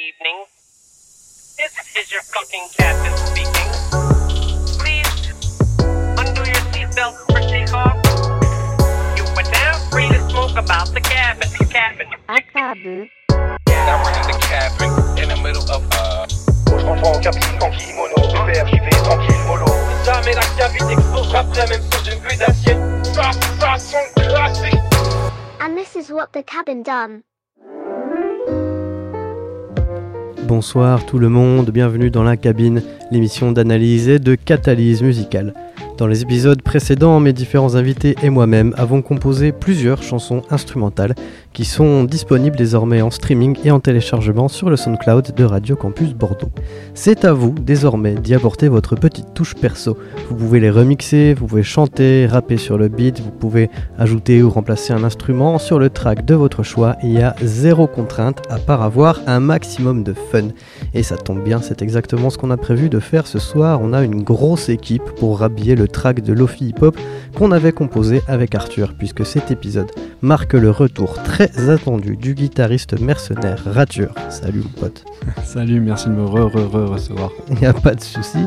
[0.00, 0.48] evening.
[1.60, 3.68] This is your fucking captain speaking.
[4.80, 5.12] Please
[6.16, 8.00] undo your seatbelt for takeoff.
[9.16, 11.48] You are now free to smoke about the cabin.
[11.68, 12.08] Cabin.
[12.32, 13.10] Akabu.
[13.68, 14.90] Now we're in the cabin,
[15.20, 16.26] in the middle of uh.
[16.70, 19.66] Je rentre en cabine en kimono, pépère, j'y vais tranquille, mollo.
[20.04, 22.74] Jamais la cabine explosera après, même sous une pluie d'acier.
[23.04, 24.80] Ça, ça, son classique.
[25.60, 27.22] And this is what the cabin done.
[30.50, 32.82] Bonsoir tout le monde, bienvenue dans la cabine,
[33.12, 35.54] l'émission d'analyse et de catalyse musicale.
[36.00, 41.14] Dans les épisodes précédents, mes différents invités et moi-même avons composé plusieurs chansons instrumentales
[41.52, 46.14] qui sont disponibles désormais en streaming et en téléchargement sur le SoundCloud de Radio Campus
[46.14, 46.48] Bordeaux.
[46.94, 49.98] C'est à vous désormais d'y apporter votre petite touche perso.
[50.30, 54.48] Vous pouvez les remixer, vous pouvez chanter, rapper sur le beat, vous pouvez ajouter ou
[54.48, 56.96] remplacer un instrument sur le track de votre choix.
[57.02, 60.48] Il y a zéro contrainte à part avoir un maximum de fun.
[60.94, 63.80] Et ça tombe bien, c'est exactement ce qu'on a prévu de faire ce soir.
[63.82, 66.98] On a une grosse équipe pour rhabiller le track de Lofi Hip Hop
[67.36, 69.90] qu'on avait composé avec Arthur, puisque cet épisode
[70.22, 74.14] marque le retour très attendu du guitariste mercenaire Rature.
[74.28, 75.04] Salut mon pote.
[75.44, 77.30] Salut, merci de me re-re-re-recevoir.
[77.50, 78.38] Il n'y a pas de souci.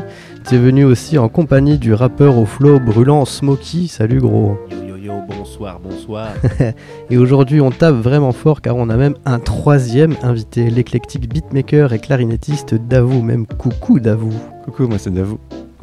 [0.48, 3.86] Tu es venu aussi en compagnie du rappeur au flow brûlant Smokey.
[3.88, 4.58] Salut gros.
[4.70, 6.28] Yo yo yo, bonsoir, bonsoir.
[7.10, 11.92] Et aujourd'hui, on tape vraiment fort car on a même un troisième invité, l'éclectique beatmaker
[11.92, 14.32] et clarinettiste Davou, même coucou Davou.
[14.64, 15.38] Coucou, moi c'est Davou.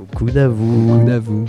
[0.09, 1.05] Coucou Davou.
[1.05, 1.45] Davou.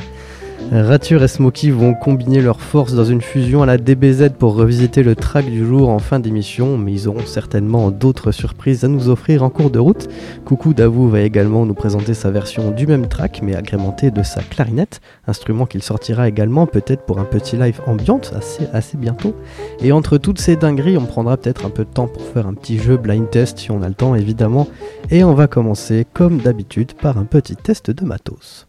[0.70, 5.02] Rature et Smokey vont combiner leurs forces dans une fusion à la DBZ pour revisiter
[5.02, 9.08] le track du jour en fin d'émission, mais ils auront certainement d'autres surprises à nous
[9.08, 10.08] offrir en cours de route.
[10.44, 14.42] Coucou Davou va également nous présenter sa version du même track, mais agrémentée de sa
[14.42, 19.34] clarinette, instrument qu'il sortira également peut-être pour un petit live ambiante assez, assez bientôt.
[19.82, 22.54] Et entre toutes ces dingueries, on prendra peut-être un peu de temps pour faire un
[22.54, 24.68] petit jeu blind test si on a le temps évidemment.
[25.10, 28.66] Et on va commencer comme d'habitude par un petit test de matos.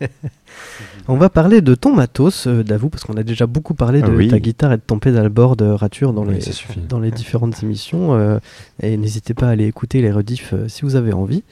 [1.08, 4.06] On va parler de ton matos, euh, Davou, parce qu'on a déjà beaucoup parlé de
[4.06, 4.28] Ah oui.
[4.28, 8.14] ta guitare et de ton pédalboard euh, rature dans, Oui, les, dans différentes émissions.
[8.14, 8.38] euh,
[8.82, 11.42] et n'hésitez pas à aller écouter les rediffs euh, si vous avez envie.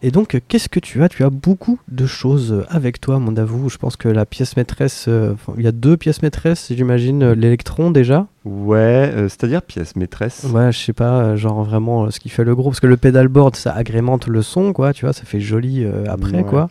[0.00, 1.08] Et donc, qu'est-ce que tu as?
[1.08, 3.68] Tu as beaucoup de choses avec toi, mon Davou.
[3.68, 5.08] Je pense que la pièce maîtresse,
[5.56, 7.32] il y a deux pièces maîtresses, j'imagine.
[7.32, 8.28] L'électron déjà.
[8.44, 10.46] Ouais, c'est-à-dire pièce maîtresse.
[10.54, 12.70] Ouais, je sais pas, genre vraiment ce qui fait le gros.
[12.70, 16.36] Parce que le pédalboard, ça agrémente le son, quoi, tu vois, ça fait joli après,
[16.38, 16.44] Ouais.
[16.44, 16.70] quoi.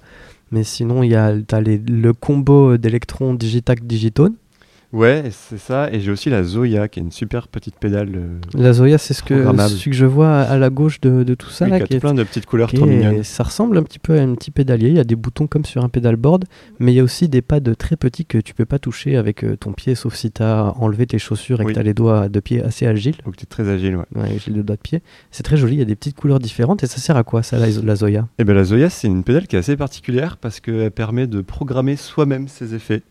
[0.51, 4.33] Mais sinon, il y a t'as les- le combo d'électrons Digitac Digitone.
[4.93, 5.91] Ouais, c'est ça.
[5.91, 8.09] Et j'ai aussi la Zoya, qui est une super petite pédale.
[8.15, 11.35] euh, La Zoya, c'est ce que, celui que je vois à la gauche de, de
[11.35, 11.65] tout ça.
[11.65, 13.21] oui, là, qui a est- plein de petites couleurs trop mignonnes.
[13.23, 14.87] ça ressemble un petit peu à un petit pédalier.
[14.87, 16.45] Il y a des boutons comme sur un pédalboard,
[16.79, 19.43] mais il y a aussi des pads très petits que tu peux pas toucher avec
[19.43, 21.71] euh, ton pied, sauf si tu as enlevé tes chaussures et Oui.
[21.71, 23.15] que tu as les doigts de pied assez agiles.
[23.25, 24.05] Donc tu es très agile, ouais.
[24.15, 25.01] Ouais, j'ai les doigts de pied.
[25.31, 26.81] C'est très joli, il y a des petites couleurs différentes.
[26.83, 28.27] Et ça sert à quoi, ça, la, la Zoya?
[28.39, 31.41] Et ben la Zoya, c'est une pédale qui est assez particulière parce qu'elle permet de
[31.41, 33.01] programmer soi-même ses effets.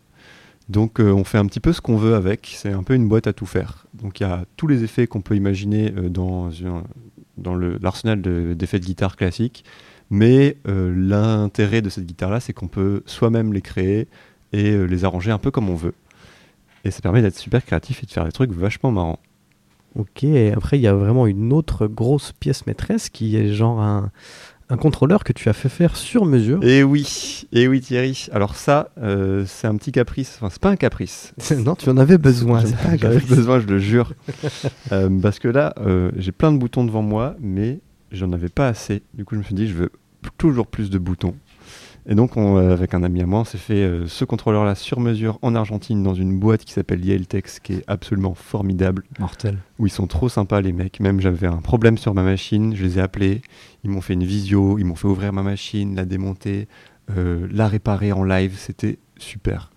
[0.69, 2.53] Donc euh, on fait un petit peu ce qu'on veut avec.
[2.55, 3.85] C'est un peu une boîte à tout faire.
[3.93, 6.49] Donc il y a tous les effets qu'on peut imaginer euh, dans,
[7.81, 9.63] l'arsenal de- d'effets de guitare classique.
[10.09, 14.07] Mais euh, l'intérêt de cette guitare-là, c'est qu'on peut soi-même les créer
[14.53, 15.93] et les arranger un peu comme on veut.
[16.85, 19.19] Et ça permet d'être super créatif et de faire des trucs vachement marrants.
[19.95, 23.81] Ok, et après il y a vraiment une autre grosse pièce maîtresse qui est genre
[23.81, 24.11] un,
[24.69, 26.63] un contrôleur que tu as fait faire sur mesure.
[26.63, 28.27] Et oui, et oui Thierry.
[28.33, 30.37] Alors ça, euh, c'est un petit caprice.
[30.37, 31.33] Enfin, c'est pas un caprice.
[31.57, 32.63] non, tu en avais besoin.
[32.97, 34.13] J'avais besoin, je le jure.
[34.91, 37.79] Euh, parce que là, euh, j'ai plein de boutons devant moi, mais
[38.11, 39.01] j'en avais pas assez.
[39.13, 39.91] Du coup, je me suis dit, je veux
[40.37, 41.35] toujours plus de boutons.
[42.09, 44.75] Et donc, on, euh, avec un ami à moi, on s'est fait euh, ce contrôleur-là
[44.75, 49.03] sur mesure en Argentine dans une boîte qui s'appelle Yaletex, qui est absolument formidable.
[49.19, 49.57] Mortel.
[49.77, 51.01] Où ils sont trop sympas, les mecs.
[51.01, 53.41] Même j'avais un problème sur ma machine, je les ai appelés.
[53.83, 56.69] Ils m'ont fait une visio, ils m'ont fait ouvrir ma machine, la démonter,
[57.15, 58.55] euh, la réparer en live.
[58.57, 59.71] C'était super.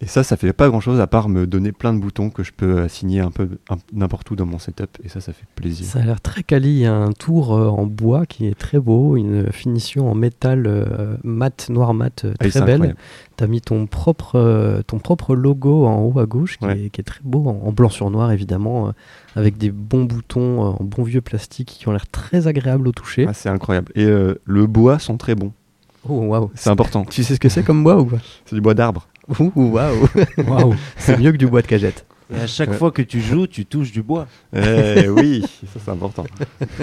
[0.00, 2.42] Et ça, ça fait pas grand chose à part me donner plein de boutons que
[2.42, 3.48] je peux assigner un peu
[3.92, 4.98] n'importe où dans mon setup.
[5.04, 5.86] Et ça, ça fait plaisir.
[5.86, 6.70] Ça a l'air très quali.
[6.70, 10.14] Il y a un tour euh, en bois qui est très beau, une finition en
[10.14, 12.96] métal euh, mat, noir mat, euh, Ah très belle.
[13.36, 16.84] Tu as mis ton propre, ton propre logo en haut à gauche qui, Ouais.
[16.86, 18.92] est, qui est très beau, en, en blanc sur noir évidemment,
[19.36, 23.26] avec des bons boutons en bon vieux plastique qui ont l'air très agréables au toucher.
[23.28, 23.92] Ah, c'est incroyable.
[23.96, 25.52] Et le bois sent très bon.
[26.08, 26.50] Oh waouh.
[26.54, 27.04] C'est important.
[27.06, 28.18] Tu sais ce que c'est comme bois ou pas?
[28.44, 29.08] C'est du bois d'arbre.
[29.40, 30.06] Ouh, Waouh.
[30.46, 30.74] Waouh.
[30.96, 32.06] c'est mieux que du bois de cagette.
[32.34, 34.26] Et à chaque fois que tu joues, tu touches du bois.
[34.54, 35.42] Eh oui,
[35.72, 36.24] ça c'est important.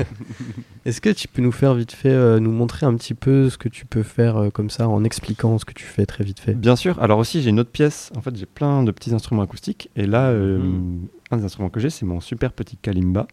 [0.85, 3.57] Est-ce que tu peux nous faire vite fait, euh, nous montrer un petit peu ce
[3.57, 6.39] que tu peux faire euh, comme ça en expliquant ce que tu fais très vite
[6.39, 6.53] fait?
[6.53, 7.01] Bien sûr.
[7.01, 8.11] Alors aussi, j'ai une autre pièce.
[8.15, 9.89] En fait, j'ai plein de petits instruments acoustiques.
[9.95, 11.07] Et là, euh, Mhm.
[11.31, 13.27] un des instruments que j'ai, c'est mon super petit kalimba.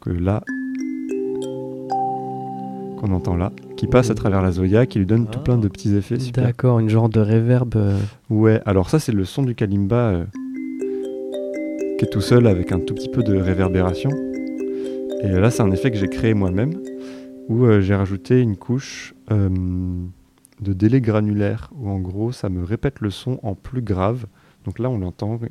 [0.00, 0.42] Que là.
[3.00, 3.50] Qu'on entend là.
[3.76, 5.44] Qui passe à travers la Zoya, qui lui donne tout Ah.
[5.44, 6.18] plein de petits effets.
[6.18, 6.44] Super.
[6.44, 7.74] D'accord, une genre de réverb.
[7.76, 7.98] euh,
[8.28, 10.10] Ouais, alors ça, c'est le son du kalimba.
[10.10, 10.24] euh,
[11.98, 14.10] qui est tout seul avec un tout petit peu de réverbération.
[15.22, 16.74] Et là, c'est un effet que j'ai créé moi-même.
[17.48, 19.14] Où euh, j'ai rajouté une couche.
[19.32, 19.48] euh,
[20.60, 24.26] de délai granulaire où en gros ça me répète le son en plus grave.
[24.66, 25.48] Donc là on l'entend Ouais,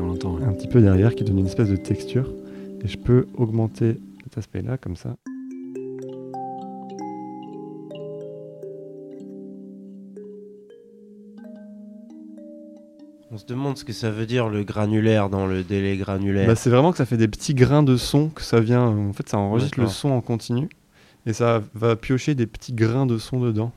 [0.00, 0.36] on l'entend.
[0.36, 0.44] ouais.
[0.44, 2.32] un petit peu derrière qui donne une espèce de texture.
[2.82, 3.98] Et je peux augmenter
[4.36, 5.16] cet aspect-là comme ça.
[13.30, 16.46] On se demande ce que ça veut dire le granulaire dans le délai granulaire.
[16.46, 18.86] Bah, c'est vraiment que ça fait des petits grains de son que ça vient.
[18.86, 20.68] En fait ça enregistre le son en continu.
[21.26, 23.72] Et ça va piocher des petits grains de son dedans.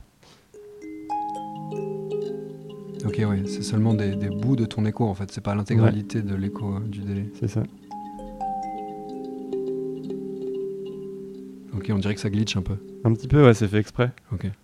[3.04, 6.22] Ok, ouais, c'est seulement des, des bouts de ton écho en fait, c'est pas l'intégralité
[6.22, 7.30] de l'écho euh, du délai.
[7.40, 7.62] C'est ça.
[11.92, 12.74] On dirait que ça glitch un peu.
[13.04, 14.10] Un petit peu, ouais, c'est fait exprès.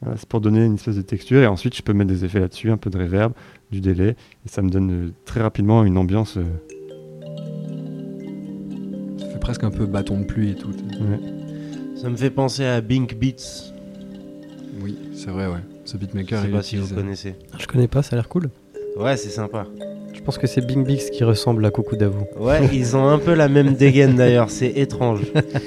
[0.03, 1.41] Voilà, c'est pour donner une espèce de texture.
[1.41, 3.33] Et ensuite je peux mettre des effets là-dessus, un peu de reverb,
[3.71, 4.11] du délai.
[4.45, 6.37] Et ça me donne euh, très rapidement une ambiance.
[6.37, 6.43] euh,
[9.19, 10.71] Ça fait presque un peu bâton de pluie et tout.
[10.71, 11.21] ouais.
[11.97, 13.73] Ça me fait penser à Bink Beats.
[14.83, 15.61] Oui, c'est vrai, ouais.
[15.87, 17.35] Ce Je beatmaker, sais il pas si vous connaissez.
[17.59, 18.51] Je connais pas, ça a l'air cool.
[18.99, 19.67] Ouais, c'est sympa.
[20.27, 22.27] Je pense que c'est Bing Bix qui ressemble à Coucou d'Avou.
[22.37, 25.21] Ouais, ils ont un peu la même dégaine d'ailleurs, c'est étrange.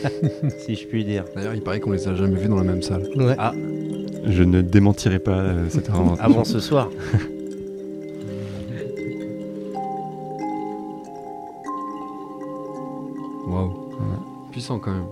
[0.65, 1.23] si je puis dire.
[1.33, 3.03] D'ailleurs, il paraît qu'on les a jamais vus dans la même salle.
[3.15, 3.35] Ouais.
[3.37, 3.53] Ah,
[4.25, 6.21] Je ne démentirai pas euh, cette invention.
[6.21, 6.89] avant ce soir.
[13.47, 13.71] Waouh.
[14.51, 15.05] Puissant quand même.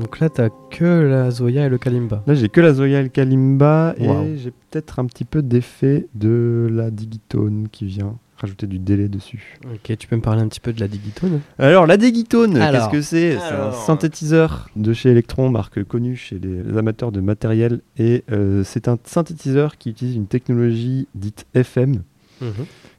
[0.00, 2.22] Donc là, t'as que la Zoya et le Kalimba.
[2.28, 6.06] Là, j'ai que la Zoya et le Kalimba et j'ai peut-être un petit peu d'effet
[6.14, 9.58] de la digitone qui vient rajouter du délai dessus.
[9.64, 11.40] Ok, tu peux me parler un petit peu de la digitone?
[11.58, 13.38] Alors, la digitone, qu'est-ce que c'est?
[13.38, 17.80] C'est un synthétiseur de chez Electron, marque connue chez les amateurs de matériel.
[17.98, 22.02] Et euh, c'est un synthétiseur qui utilise une technologie dite FM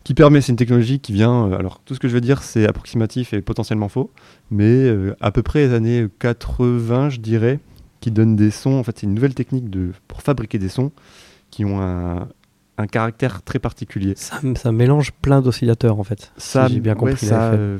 [0.04, 2.44] qui permet, c'est une technologie qui vient, euh, alors tout ce que je veux dire
[2.44, 4.10] c'est approximatif et potentiellement faux,
[4.52, 7.60] mais euh, à peu près les années 80 je dirais,
[8.00, 10.92] qui donne des sons, en fait c'est une nouvelle technique de, pour fabriquer des sons
[11.52, 12.28] qui ont un,
[12.78, 14.14] un caractère très particulier.
[14.16, 16.32] ça, ça mélange plein d'oscillateurs en fait.
[16.38, 17.38] Ça, si j'ai bien ouais, compris FM.
[17.40, 17.78] euh,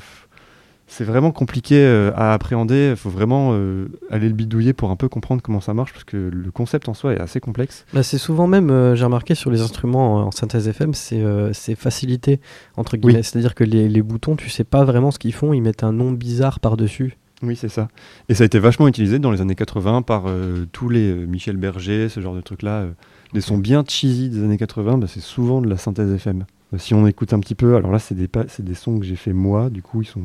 [0.96, 4.96] c'est vraiment compliqué euh, à appréhender, il faut vraiment euh, aller le bidouiller pour un
[4.96, 7.86] peu comprendre comment ça marche, parce que le concept en soi est assez complexe.
[7.94, 12.40] Bah, c'est souvent même, euh, j'ai remarqué sur les instruments en, synthèse FM, c'est facilité,
[12.78, 13.24] entre guillemets.
[13.24, 15.94] C'est-à-dire que les, les boutons, tu sais pas vraiment ce qu'ils font, ils mettent un
[15.94, 17.18] nom bizarre par-dessus.
[17.42, 17.88] Oui, c'est ça.
[18.30, 20.26] Et ça a été vachement utilisé dans les années 80 par
[20.72, 22.82] tous les Michel Berger, ce genre de trucs-là.
[22.82, 22.92] euh,
[23.34, 26.46] des sons bien cheesy des années 80, bah, c'est souvent de la synthèse FM.
[26.74, 29.06] Euh, si on écoute un petit peu, alors là, c'est des, c'est des sons que
[29.06, 30.22] j'ai fait moi, du coup, ils sont.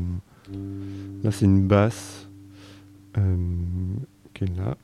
[1.22, 2.28] Là, c'est une basse.
[3.16, 3.36] Euh,
[4.40, 4.76] est là.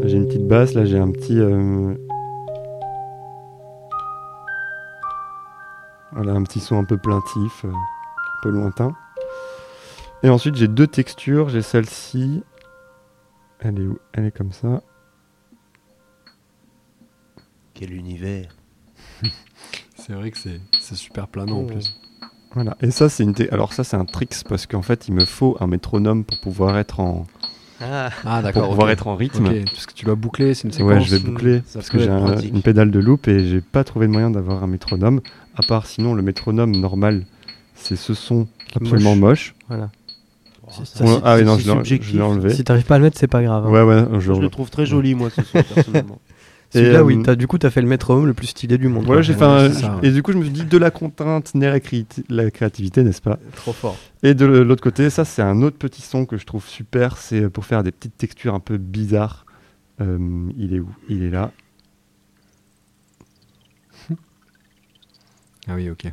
[0.00, 1.38] Là, j'ai une petite basse, là, j'ai un petit.
[1.38, 1.94] euh,
[6.12, 8.94] Voilà, un petit son un peu plaintif, euh, un peu lointain.
[10.22, 11.48] Et ensuite, j'ai deux textures.
[11.48, 12.42] J'ai celle-ci.
[13.60, 13.98] Elle est où?
[14.12, 14.82] Elle est comme ça.
[17.74, 18.54] Quel univers.
[19.96, 21.94] C'est vrai que c'est c'est super planant en plus.
[22.54, 22.74] Voilà.
[22.80, 23.34] Et ça, c'est une.
[23.34, 26.38] te- Alors ça, c'est un tricks parce qu'en fait, il me faut un métronome pour
[26.40, 27.26] pouvoir être en,
[27.82, 28.68] Ah, pour d'accord.
[28.70, 28.92] pouvoir ok.
[28.92, 29.64] être en rythme.
[29.66, 30.88] Parce que tu dois boucler, c'est une séquence.
[30.90, 33.60] Ouais, je vais boucler Ça parce que j'ai un- une pédale de loop et j'ai
[33.60, 35.20] pas trouvé de moyen d'avoir un métronome.
[35.54, 37.24] À part sinon, le métronome normal,
[37.74, 39.54] c'est ce son absolument moche.
[39.68, 39.90] Voilà.
[40.78, 42.50] Oh, ça, Ouais, ah oui, non, si je l'ai- enlevé.
[42.54, 43.66] Si t'arrives pas à le mettre, c'est pas grave.
[43.66, 43.70] hein.
[43.70, 46.20] Ouais, ouais, je, Je le trouve très joli, moi, ce son, personnellement.
[46.72, 48.86] Celui-là, Et, oui, euh, t'as- du coup, t'as fait le métronome le plus stylé du
[48.86, 49.04] monde.
[49.04, 49.22] Voilà, quoi.
[49.22, 50.92] j'ai fait Ouais, un- c'est ça, Et du coup, je me suis dit, de la
[50.92, 51.80] contrainte naît
[52.28, 53.38] la créativité, n'est-ce pas?
[53.56, 53.96] Trop fort.
[54.22, 57.16] Et de l'autre côté, ça, c'est un autre petit son que je trouve super.
[57.16, 59.46] C'est pour faire des petites textures un peu bizarres.
[60.00, 60.18] Euh,
[60.56, 60.88] il est où?
[61.08, 61.50] Il est là.
[65.68, 66.06] Ah oui, ok.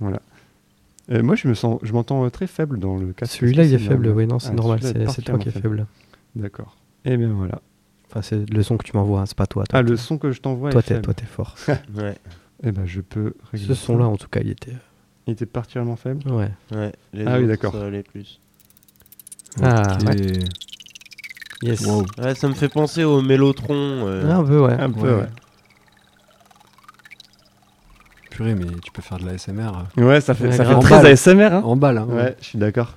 [0.00, 0.20] Voilà.
[1.12, 3.32] Euh, moi, je me sens, je m'entends euh, très faible dans le casque.
[3.40, 4.08] Celui-là, il est faible.
[4.08, 4.78] Oui, non, c'est Ah, normal.
[4.82, 5.86] C'est c'est toi qui es faible.
[6.36, 6.76] D'accord.
[7.04, 7.60] Et bien voilà.
[8.08, 9.64] Enfin, c'est le son que tu m'envoies, hein, c'est pas toi.
[9.64, 11.04] toi Ah, t'es- le son que je t'envoie toi, est t'es faible.
[11.04, 11.56] toi, t'es fort.
[11.96, 12.16] Ouais,
[12.62, 14.74] Eh ben, je peux régler Ce son-là, en tout cas, il était.
[15.26, 16.28] Il était particulièrement faible?
[16.30, 16.50] Ouais.
[16.72, 16.92] ouais.
[17.12, 17.72] Les Ah oui, d'accord.
[17.72, 18.40] Ça allait plus.
[19.62, 20.32] Ah, ouais.
[21.62, 21.84] Yes.
[21.86, 22.04] Wow.
[22.18, 23.74] Ouais, ça me fait penser au Mélotron.
[23.74, 24.72] euh, Un peu, ouais.
[24.72, 25.14] Un peu, Ouais.
[25.22, 25.28] ouais.
[28.40, 31.10] Purée, mais tu peux faire de la SMR Ouais, ça fait, Ouais, ça fait très
[31.10, 31.98] ASMR, hein en balle.
[31.98, 32.94] Hein, Ouais, je suis d'accord.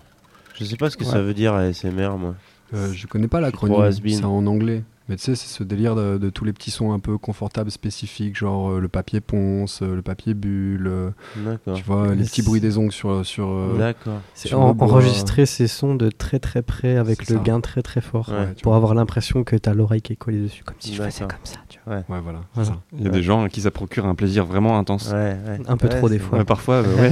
[0.58, 1.12] Je sais pas ce que Ouais.
[1.12, 2.36] ça veut dire ASMR, moi.
[2.74, 4.84] Euh, je connais pas l'acronyme, c'est en anglais.
[5.10, 7.70] Mais tu sais, c'est ce délire de, de tous les petits sons un peu confortables,
[7.72, 11.74] spécifiques, genre euh, le papier ponce, euh, le papier bulle, euh, D'accord.
[11.76, 13.26] tu vois, les petits bruits des ongles sur.
[13.26, 14.22] sur euh, D'accord.
[14.54, 17.42] En- enregistrer ces sons de très très près avec le ça.
[17.44, 18.78] gain très très fort Ouais, tu pour vois.
[18.78, 21.58] avoir l'impression que t'as l'oreille qui est collée dessus, comme si je faisais comme ça,
[21.68, 21.96] tu vois.
[21.98, 22.40] Ouais, voilà.
[22.54, 22.70] c'est Voilà.
[22.70, 22.78] ça.
[22.94, 23.16] Il y a Ouais.
[23.18, 25.10] des gens à qui ça procure un plaisir vraiment intense.
[25.12, 25.60] Ouais, ouais.
[25.68, 26.46] Un peu Ouais, trop des fois.
[26.46, 27.12] Parfois, euh, ouais.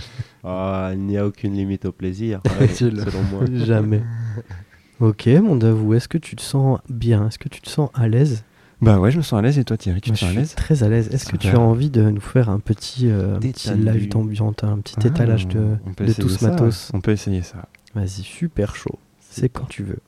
[0.42, 2.40] Ah, il n'y a aucune limite au plaisir,
[2.74, 3.44] selon moi.
[3.52, 4.02] Jamais.
[5.00, 7.26] Ok, mon Davou, est-ce que tu te sens bien?
[7.28, 8.44] Est-ce que tu te sens à l'aise?
[8.80, 9.58] Bah ouais, je me sens à l'aise.
[9.58, 10.54] Et toi, Thierry, tu te sens à l'aise?
[10.54, 11.08] très à l'aise.
[11.12, 13.84] Est-ce que tu as envie de nous faire un petit, euh, un petit Détendu.
[13.98, 16.90] live d'ambiance, un petit Ah, étalage de, de tout ce ça, matos?
[16.94, 17.66] On peut essayer ça.
[17.94, 18.98] Vas-y, super chaud.
[19.20, 19.98] C'est quand tu veux.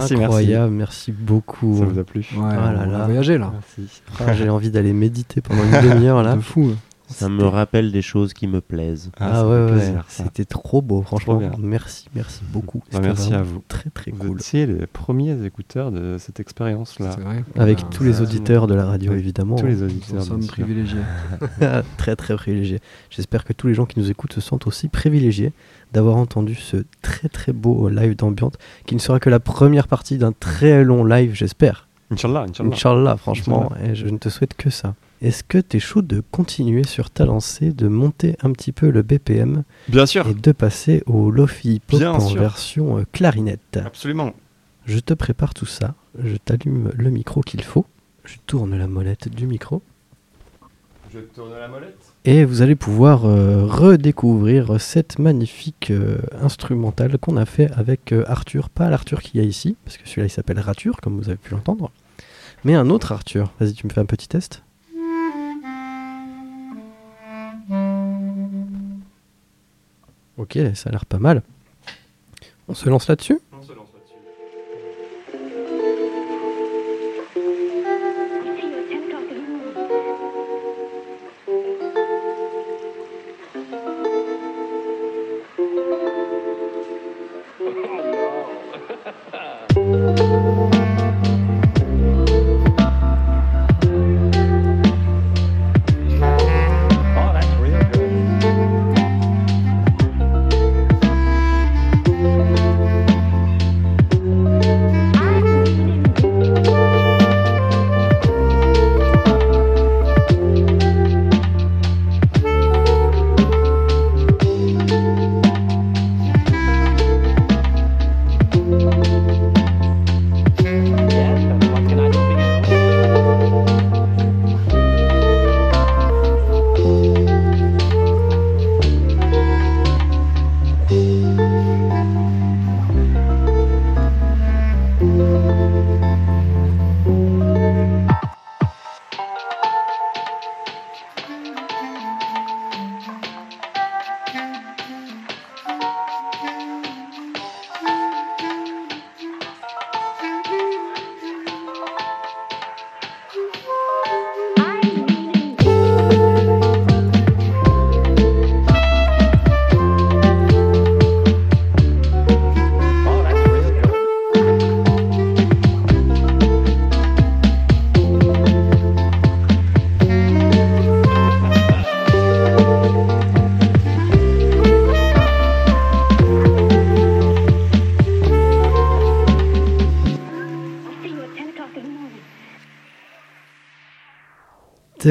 [0.00, 1.78] Merci, Incroyable, merci beaucoup.
[1.78, 3.02] Ça vous a plu Ouais, Ah là on là.
[3.02, 3.52] a voyagé là.
[4.20, 6.36] Ah, J'ai envie d'aller méditer pendant une demi-heure là.
[6.36, 6.72] De fou.
[7.20, 9.10] Ça me rappelle des choses qui me plaisent.
[9.18, 11.40] Ah, ça ouais, c'était trop beau, franchement.
[11.58, 12.78] Merci, merci beaucoup.
[12.78, 13.62] Bah, C'était merci à vous.
[13.68, 14.38] Très très Vous cool.
[14.40, 17.12] étiez les premiers écouteurs de cette expérience-là.
[17.14, 17.44] C'est vrai.
[17.58, 19.56] Avec Ah, tous les auditeurs de la radio, évidemment.
[19.56, 20.22] Tous les Nous auditeurs.
[20.22, 20.52] sommes bien sûr.
[20.54, 21.00] privilégiés.
[21.96, 22.80] très très privilégié.
[23.10, 25.52] J'espère que tous les gens qui nous écoutent se sentent aussi privilégiés
[25.92, 28.52] d'avoir entendu ce très très beau live d'ambiance
[28.86, 31.88] qui ne sera que la première partie d'un très long live, j'espère.
[32.12, 32.70] Inch'Allah, Inch'Allah.
[32.72, 34.94] Inch'Allah, franchement, et je ne te souhaite que ça.
[35.22, 38.90] Est-ce que tu es chaud de continuer sur ta lancée, de monter un petit peu
[38.90, 42.40] le BPM Bien sûr, et de passer au Lofi Pop Bien en sûr.
[42.40, 43.78] version euh, clarinette?
[43.84, 44.32] Absolument.
[44.86, 47.84] Je te prépare tout ça, je t'allume le micro qu'il faut,
[48.24, 49.82] je tourne la molette du micro
[51.12, 51.98] Je tourne la molette.
[52.24, 58.24] et vous allez pouvoir euh, redécouvrir cette magnifique euh, instrumentale qu'on a fait avec euh,
[58.26, 61.28] Arthur, pas l'Arthur qu'il y a ici, parce que celui-là il s'appelle Rature, comme vous
[61.28, 61.90] avez pu l'entendre,
[62.64, 63.52] mais un autre Arthur.
[63.60, 64.62] Vas-y, tu me fais un petit test
[70.40, 71.42] Ok, ça a l'air pas mal.
[72.66, 73.38] On se lance là-dessus?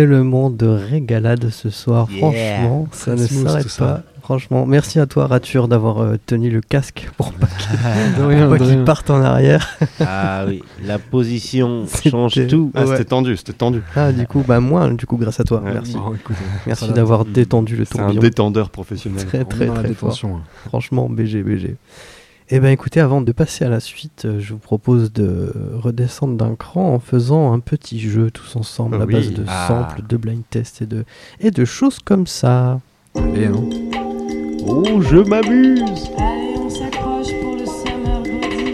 [0.07, 2.07] Tellement de régalade ce soir.
[2.09, 2.19] Yeah.
[2.19, 3.85] Franchement, ça Très ne s'arrête ça.
[3.85, 4.03] pas.
[4.21, 8.83] Franchement, merci à toi, Rature, d'avoir euh, tenu le casque pour pas qu'il rien.
[8.83, 9.67] parte en arrière.
[9.99, 12.71] Ah oui, la position change tout.
[12.75, 12.91] Ah, Ouais.
[12.91, 13.81] c'était tendu, c'était tendu.
[13.95, 15.61] Ah, du coup, bah moi, du coup, grâce à toi.
[15.61, 15.73] Ouais.
[15.73, 15.95] Merci.
[16.15, 16.35] Écoute,
[16.67, 18.21] Merci d'avoir détendu le C'est un tourbillon.
[18.21, 19.25] détendeur professionnel.
[19.25, 20.15] Très, très, la très fort.
[20.23, 20.41] hein.
[20.67, 21.75] Franchement, BG, BG.
[22.51, 26.35] Eh ben écoutez, avant de passer à la suite, euh, je vous propose de redescendre
[26.35, 29.13] d'un cran en faisant un petit jeu tous ensemble à oui.
[29.13, 29.67] base de Ah.
[29.67, 31.05] samples, de blind tests et de,
[31.39, 32.79] et de choses comme ça.
[33.35, 33.53] Et hein.
[34.65, 38.71] Oh, je m'amuse Allez, on s'accroche pour le summer body.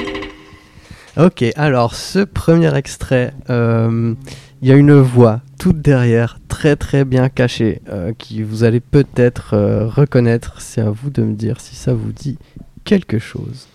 [1.18, 4.14] Ok, alors ce premier extrait, euh,
[4.62, 8.80] il y a une voix toute derrière, très très bien cachée, euh, qui vous allez
[8.80, 10.62] peut-être euh, reconnaître.
[10.62, 12.38] C'est à vous de me dire si ça vous dit
[12.86, 13.67] quelque chose.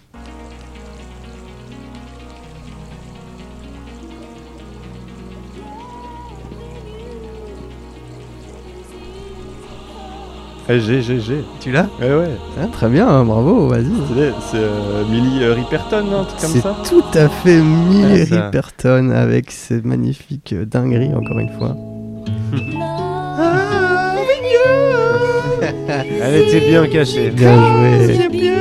[10.69, 11.45] Eh, j'ai, j'ai, j'ai.
[11.59, 11.89] Tu l'as?
[12.01, 12.31] Ouais, ouais.
[12.61, 13.87] Hein, Très bien, hein, bravo, vas-y.
[14.15, 16.77] C'est, c'est euh, Millie euh, Riperton, un truc comme C'est ça?
[16.89, 18.45] tout à fait Millie Ah.
[18.47, 21.77] Riperton avec ses magnifiques euh, dingueries, encore une fois.
[26.23, 27.31] Elle était bien cachée.
[27.31, 28.60] Bien joué.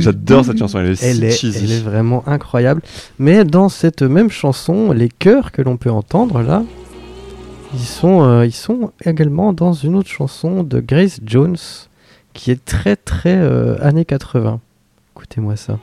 [0.00, 2.82] J'adore cette chanson, elle est Elle est, elle est vraiment incroyable.
[3.18, 6.62] Mais dans cette même chanson, les chœurs que l'on peut entendre là,
[7.74, 11.56] ils sont, euh, ils sont également dans une autre chanson de Grace Jones
[12.32, 14.60] qui est très très euh, années 80.
[15.14, 15.78] Écoutez-moi ça.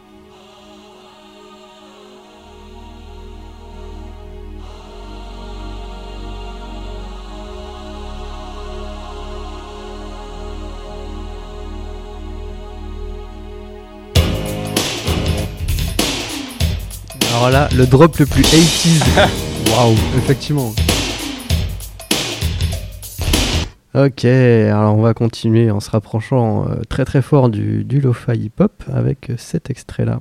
[17.76, 19.02] Le drop le plus 80s.
[19.72, 20.74] Waouh, effectivement.
[23.96, 28.32] Ok, alors on va continuer en se rapprochant euh, très très fort du, du lo-fi
[28.34, 30.20] hip-hop avec euh, cet extrait-là.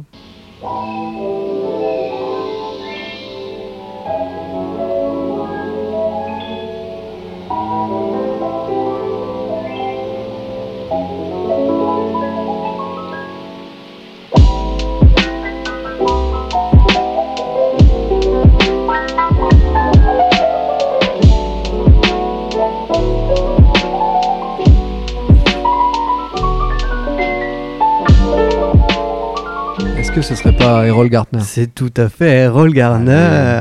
[30.14, 33.14] Est-ce que ce serait pas Errol Gartner C'est tout à fait Errol Garner.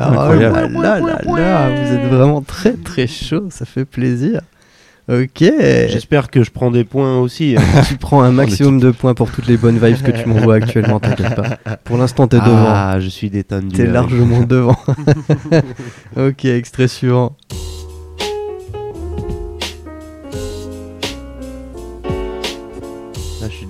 [0.04, 0.74] Ah, Oh incroyable.
[0.82, 4.42] là là là là, vous êtes vraiment très très chaud, ça fait plaisir.
[5.10, 7.56] Ok, J'espère que je prends des points aussi.
[7.88, 11.00] tu prends un maximum de points pour toutes les bonnes vibes que tu m'envoies actuellement,
[11.00, 11.58] t'inquiète pas.
[11.86, 12.66] Pour l'instant, t'es devant.
[12.68, 13.70] Ah, je suis détendu.
[13.76, 14.78] T'es largement devant.
[16.18, 17.36] ok, extrait suivant.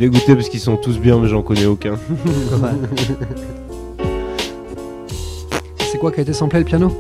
[0.02, 1.96] Dégoûté parce qu'ils sont tous bien, mais j'en connais aucun.
[5.92, 6.92] C'est quoi qui a été samplé le piano?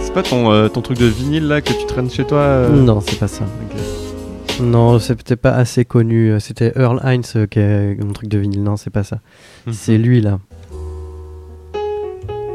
[0.00, 2.70] C'est pas ton, euh, ton truc de vinyle là que tu traînes chez toi euh?
[2.70, 3.44] Non, c'est pas ça.
[4.60, 6.32] Non, c'est peut-être pas assez connu.
[6.40, 8.62] C'était Earl Hines euh, qui est mon truc de vinyle.
[8.62, 9.18] Non, c'est pas ça.
[9.66, 9.72] Mhm.
[9.72, 10.38] C'est lui là.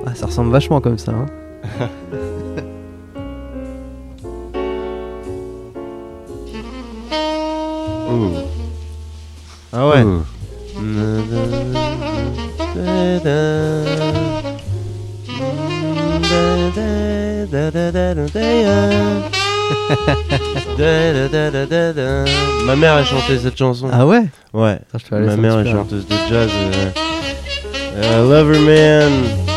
[0.05, 1.11] Ah, ça ressemble vachement comme ça.
[1.11, 1.25] hein.
[8.10, 8.32] Ouh.
[9.71, 10.04] Ah ouais.
[10.04, 10.23] Ouh.
[22.65, 23.89] Ma mère a chanté cette chanson.
[23.91, 24.23] Ah ouais?
[24.54, 24.80] Ouais.
[24.93, 26.49] Je Ma mère est chanteuse de jazz.
[26.54, 26.91] euh,
[27.97, 29.52] euh, Loverman.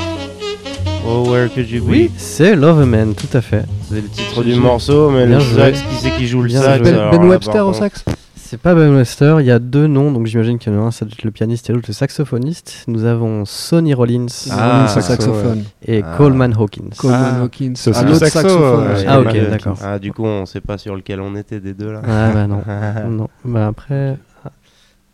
[1.08, 1.88] Oh, where could you be?
[1.88, 3.64] Oui, c'est Loverman, tout à fait.
[3.88, 5.60] C'est le titre du morceau, mais Bien le joué.
[5.74, 6.90] sax, qui c'est qui joue le Bien sax joué.
[6.92, 7.78] Ben, alors Ben là, Webster par au contre.
[7.78, 10.82] sax C'est pas Ben Webster, il y a deux noms, donc j'imagine qu'il y en
[10.82, 12.84] a un, ça doit être le pianiste et l'autre le saxophoniste.
[12.88, 15.64] Nous avons Sonny Rollins Ah, Rollins au saxo, saxophone.
[15.86, 16.14] et Ah.
[16.16, 16.90] Coleman Hawkins.
[16.96, 17.72] Coleman Ah, Hawkins.
[17.76, 18.84] c'est aussi Ah, l'autre saxo, saxophone.
[18.88, 19.04] euh, aussi.
[19.08, 19.78] Ah, ok, d'accord.
[19.84, 22.02] Ah, du coup, on sait pas sur lequel on était des deux là.
[22.04, 22.62] Ah bah non.
[23.10, 23.28] non.
[23.44, 24.16] Bah après,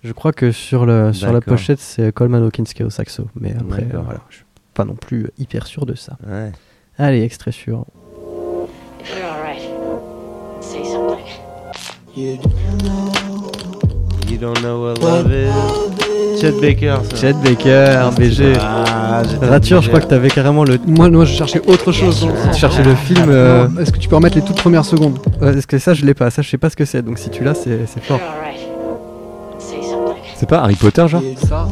[0.02, 1.54] je crois que sur, le, sur la D'accord.
[1.54, 3.26] pochette, c'est Coleman Hawkins qui est au saxo.
[3.38, 4.00] Mais après, D'accord.
[4.00, 4.38] euh, voilà, je
[4.74, 6.16] pas non plus hyper sûr de ça.
[6.26, 6.52] Ouais.
[6.98, 7.84] Allez, extrait something.
[12.16, 12.38] You
[14.38, 16.40] don't know what love is?
[16.40, 17.16] Chet Baker, ça.
[17.16, 18.52] Chet Baker, BG.
[18.60, 20.78] Ah, Rature, je crois que t'avais carrément le.
[20.86, 22.26] Moi, moi, je cherchais autre chose.
[22.52, 23.26] Tu cherchais le film.
[23.28, 25.94] euh, Non, Est-ce que tu peux remettre les toutes premières secondes ouais, Est-ce que ça,
[25.94, 26.30] je l'ai pas?
[26.30, 27.02] Ça, je sais pas ce que c'est.
[27.02, 28.20] Donc si tu l'as, c'est fort.
[30.36, 31.22] C'est pas Harry Potter genre?
[31.48, 31.68] Ça,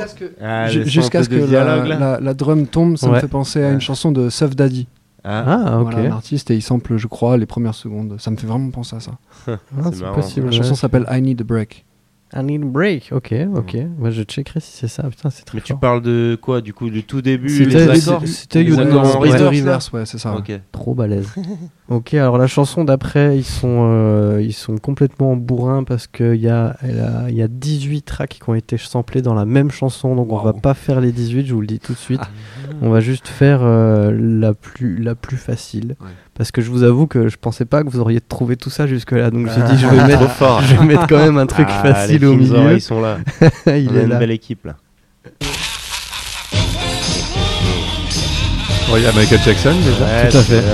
[0.00, 3.70] jusqu'à ce que, Ah, jusqu'à ce que la, drum tombe, ça me fait penser à
[3.70, 4.86] une chanson de Suff Daddy.
[5.22, 5.92] Ah, Ah, ok.
[5.92, 8.16] Voilà, un artiste et il sample, je crois, les premières secondes.
[8.18, 9.12] Ça me fait vraiment penser à ça.
[9.48, 9.56] Ah,
[9.92, 10.14] c'est marrant.
[10.14, 10.46] possible.
[10.46, 11.84] La chanson s'appelle I Need a Break.
[12.32, 13.08] I need a break.
[13.12, 13.76] Ok, ok.
[13.98, 15.02] Moi, je checkerai si c'est ça.
[15.10, 18.08] Putain, c'est très mais tu parles de quoi Du coup, du tout début C'était- les
[18.08, 20.36] accords c'était You Reverse, ouais, c'est ça.
[20.36, 20.52] Ok.
[20.70, 21.28] Trop balèze.
[21.88, 26.48] ok, alors la chanson d'après, ils sont, euh, ils sont complètement bourrins parce qu'il y
[26.48, 29.70] a, elle a- il y a 18 tracks qui ont été samplés dans la même
[29.72, 30.60] chanson, donc on va Wow.
[30.60, 32.20] pas faire les 18, je vous le dis tout de suite.
[32.22, 32.28] Ah.
[32.82, 35.96] On va juste faire euh, la, plus, la plus facile.
[36.00, 36.06] Ouais.
[36.40, 38.86] Parce que je vous avoue que je pensais pas que vous auriez trouvé tout ça
[38.86, 40.62] jusque-là, donc j'ai dit je vais, Trop mettre, fort.
[40.62, 42.72] je vais mettre quand même un truc Ah, facile au milieu.
[42.72, 43.18] Ils sont là.
[43.66, 44.16] il On a est une là.
[44.18, 44.76] belle équipe là.
[48.96, 50.04] Il y a Michael Jackson déjà.
[50.06, 50.60] Ouais, tout à fait.
[50.60, 50.64] ouais.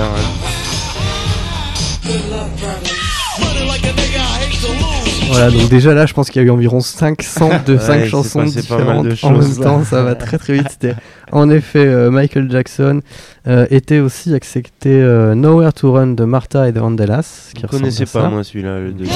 [5.29, 7.93] Voilà, donc déjà là, je pense qu'il y a eu environ 5 samples de 5
[7.93, 9.65] Ouais, c'est chansons différentes en même choses, là.
[9.65, 9.83] temps.
[9.83, 10.67] Ça va très très vite.
[10.69, 10.95] C'était
[11.31, 13.01] en effet euh, Michael Jackson.
[13.47, 17.49] euh, était aussi accepté euh, Nowhere to Run de Martha et de Vandellas.
[17.53, 18.21] Qui Je ressemble connaissais ça.
[18.21, 19.15] pas moi celui-là, le deuxième.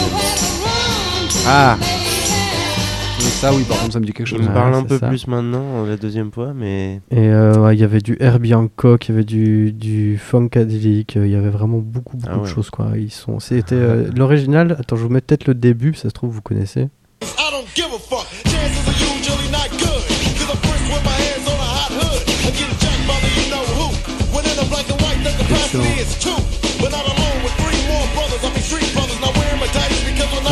[1.48, 1.78] Ah,
[3.30, 4.48] ça, oui, par contre, ça me dit quelque il chose.
[4.48, 5.08] me parle un peu ça.
[5.08, 9.08] plus maintenant, la deuxième fois, mais Et euh, ouais, il y avait du Herbie Hancock,
[9.08, 12.70] il y avait du, du Funkadelic, il y avait vraiment beaucoup beaucoup Ah de choses
[12.70, 12.90] quoi.
[12.96, 14.76] Ils sont, c'était euh, l'original.
[14.80, 16.82] Attends, je vous mets peut-être le début, ça se trouve vous connaissez.
[17.24, 18.21] I don't give a fuck.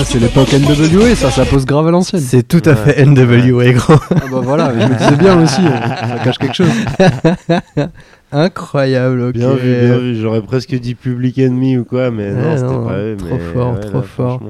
[0.10, 2.22] C'est l'époque NWA, ça, ça pose grave à l'ancienne.
[2.22, 2.76] C'est tout à Ouais.
[2.76, 3.94] fait NWA gros.
[4.12, 6.70] Ah bah voilà, je me disais bien aussi, euh, ça cache quelque chose.
[8.32, 9.34] Incroyable, ok.
[9.34, 10.16] Bien vu, bien vu.
[10.16, 13.18] J'aurais presque dit Public Enemy ou quoi, mais non, Ouais, c'était non, pas eux.
[13.18, 14.42] trop mais fort, ouais, trop là, fort.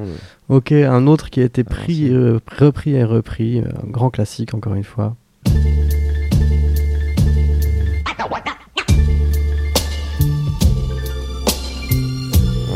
[0.50, 4.10] Ok, un autre qui a été Ah, pris, euh, repris et repris, euh, un grand
[4.10, 5.16] classique encore une fois.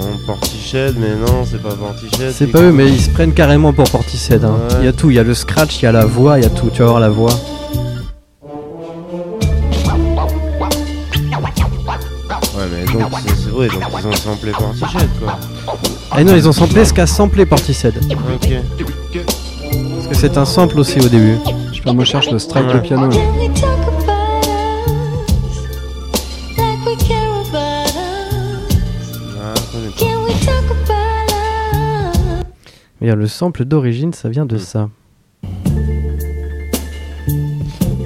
[0.04, 2.32] Non, Portiched, mais non, c'est pas Portiched.
[2.34, 4.44] C'est pas eux, mais ils se prennent carrément pour Portishead.
[4.44, 4.56] hein.
[4.70, 4.76] Ouais.
[4.82, 6.44] Il y a tout, il y a le scratch, il y a la voix, il
[6.44, 6.70] y a tout.
[6.72, 7.32] Tu vas voir la voix.
[12.56, 15.40] Ouais, mais donc, c'est vrai, donc ils ont samplé Portiched, quoi.
[16.12, 17.94] Ah non, ils ont samplé ce qu'a samplé Portishead.
[18.12, 18.50] Ok.
[19.96, 21.38] Parce que c'est un sample aussi au début.
[21.72, 22.74] Je sais pas, moi je cherche le strike Ouais.
[22.76, 23.08] de piano.
[23.10, 23.16] là.
[33.04, 34.90] Regarde, le sample d'origine, ça vient de ça.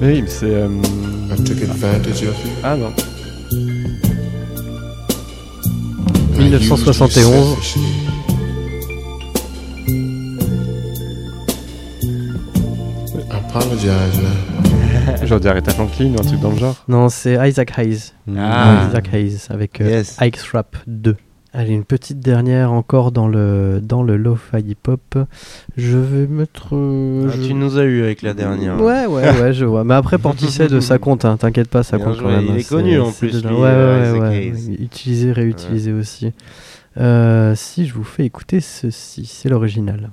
[0.02, 0.46] Oui, mais c'est.
[0.46, 0.68] euh.
[2.64, 2.92] Ah non.
[6.36, 7.56] and I used you 1971.
[7.56, 7.82] selfishly.
[13.30, 15.26] I apologize now.
[15.26, 16.74] Genre Aretha Franklin ou un truc dans le genre.
[16.88, 18.12] Non, c'est Isaac Hayes.
[18.36, 18.86] Ah.
[18.88, 20.16] Isaac Hayes avec euh, Yes.
[20.20, 21.16] Ike's Rap 2.
[21.54, 25.18] Allez, une petite dernière encore dans le, dans le lo-fi hip-hop.
[25.78, 26.68] Je vais mettre.
[26.76, 28.78] euh, Ah, je- tu nous as eu avec la dernière.
[28.80, 29.82] Ouais, ouais, ouais, je vois.
[29.82, 32.44] Mais après, Portishead, ça compte, hein, t'inquiète pas, ça Bien compte joué, quand même.
[32.44, 34.76] il hein, est c'est- connu, en plus, lui, Ouais, euh, ouais, ouais, ouais.
[34.78, 36.32] Utilisé, réutilisé aussi.
[36.98, 40.10] Euh, si je vous fais écouter ceci, c'est l'original.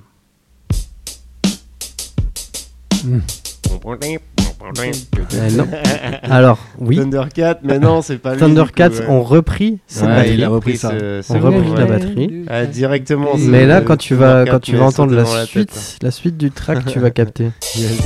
[3.64, 5.66] Eh, non.
[6.30, 8.40] Alors, oui, Thundercat, mais non, c'est pas lui.
[8.40, 9.08] Thundercats du coup, ouais.
[9.08, 10.34] ont repris cette Ouais, batterie.
[10.34, 10.90] il a repris ça.
[10.90, 12.44] ce- repris la batterie.
[12.48, 13.30] Ah, directement.
[13.38, 15.96] Mais là, quand tu vas, Thundercat, quand tu vas entendre la suite, tête.
[16.02, 17.50] la suite du track, tu vas capter.
[17.76, 17.98] Yes.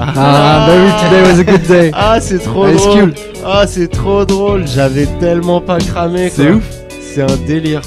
[0.00, 1.90] Ah, bah oui, today was a good day.
[1.92, 3.00] Ah, c'est trop Ice drôle.
[3.12, 3.14] Cube.
[3.44, 4.66] Ah, c'est trop drôle.
[4.66, 6.30] J'avais tellement pas cramé.
[6.30, 6.62] C'est ouf.
[7.00, 7.82] C'est un délire.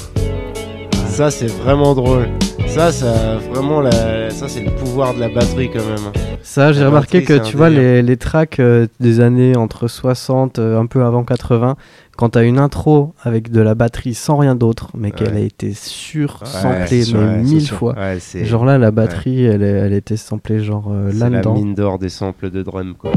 [1.08, 2.28] Ça, c'est vraiment drôle.
[2.74, 4.30] Ça, ça, vraiment, la...
[4.30, 6.10] ça, c'est le pouvoir de la batterie quand même.
[6.42, 10.58] Ça, j'ai remarqué batterie, que tu vois les, les tracks euh, des années entre 60,
[10.58, 11.76] euh, un peu avant 80,
[12.16, 15.74] quand t'as une intro avec de la batterie sans rien d'autre, mais qu'elle a été
[15.74, 17.94] sur Ouais, sûr, mais ouais, mille fois.
[18.42, 21.52] Genre là, la batterie, elle, elle était samplée genre euh, c'est la là-dedans.
[21.52, 23.12] mine d'or des samples de drum, quoi.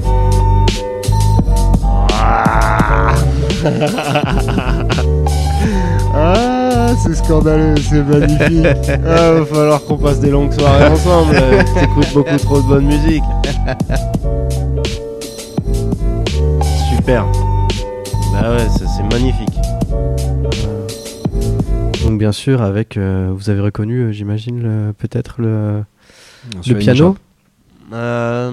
[6.14, 6.52] Ah,
[7.04, 8.66] c'est scandaleux, c'est magnifique.
[9.08, 11.36] Ah, va falloir qu'on passe des longues soirées ensemble.
[11.80, 13.24] T'écoutes beaucoup trop de bonne musique.
[16.96, 17.26] Super.
[18.34, 19.50] Bah ouais, c'est magnifique.
[22.04, 25.84] Donc bien sûr, avec, euh, vous avez reconnu, euh, j'imagine, le- peut-être le,
[26.80, 27.16] piano.
[27.94, 28.52] Euh,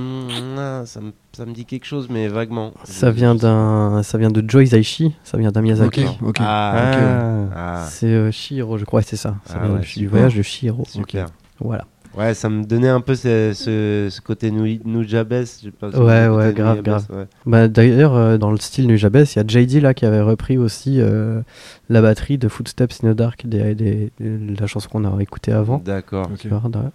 [0.59, 2.73] ah, ça, me, ça me dit quelque chose, mais vaguement.
[2.85, 6.05] Ça vient d'un, ça vient de Joe Hisaishi, ça vient d'un Miyazaki.
[6.05, 6.37] Ok, ok.
[6.41, 9.37] Ah, ah, C'est euh, Shihiro, je crois, c'est ça.
[9.47, 10.11] Ça Ah vient ouais, du super.
[10.11, 10.85] voyage de Shihiro.
[10.87, 11.29] super.
[11.61, 11.85] Voilà.
[12.15, 15.33] Ouais, ça me donnait un peu ce, ce, ce côté Nujabes.
[15.33, 17.07] Ouais, ouais, grave, Nujabes, grave.
[17.11, 17.27] ouais.
[17.47, 20.59] Bah, D'ailleurs, euh, dans le style Nujabes, il y a JD là qui avait repris
[20.59, 21.41] aussi euh,
[21.89, 25.53] la batterie de Footsteps in the Dark, des, des- de la chanson qu'on a écoutée
[25.53, 25.79] avant.
[25.79, 26.27] D'accord.
[26.31, 26.39] Ok.
[26.41, 26.91] Tu vois, d'ailleurs.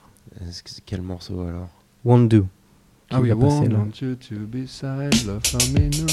[0.47, 1.67] Est-ce que c'est quel morceau alors?
[2.07, 2.45] Won't Do.
[3.11, 3.31] Ah oui,
[3.67, 3.79] là.
[3.99, 6.05] you to be side, love for me, no.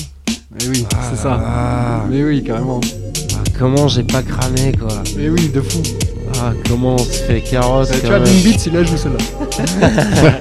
[0.61, 2.04] Eh oui, Ah c'est là ça.
[2.11, 2.80] Mais oui, carrément.
[3.33, 5.80] Ah, Comment j'ai pas cramé quoi Mais oui, de fou.
[6.40, 8.18] Ah, comment on se fait carrosse Euh, tu vois.
[8.18, 10.40] Bing Beats, il a joué celle-là.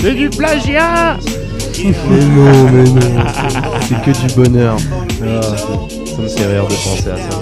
[0.00, 1.16] C'est du plagiat
[1.78, 3.24] Mais non, mais non.
[3.82, 4.76] C'est que du bonheur.
[5.22, 7.40] Ah, ça, ça me fait rire de penser à ça.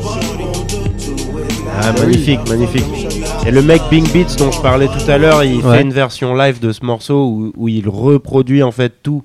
[1.80, 2.84] Ah, Bah magnifique, magnifique.
[3.46, 5.76] Et le mec Bing Beats dont je parlais tout à l'heure, il Ouais.
[5.76, 9.22] fait une version live de ce morceau où, où il reproduit en fait tout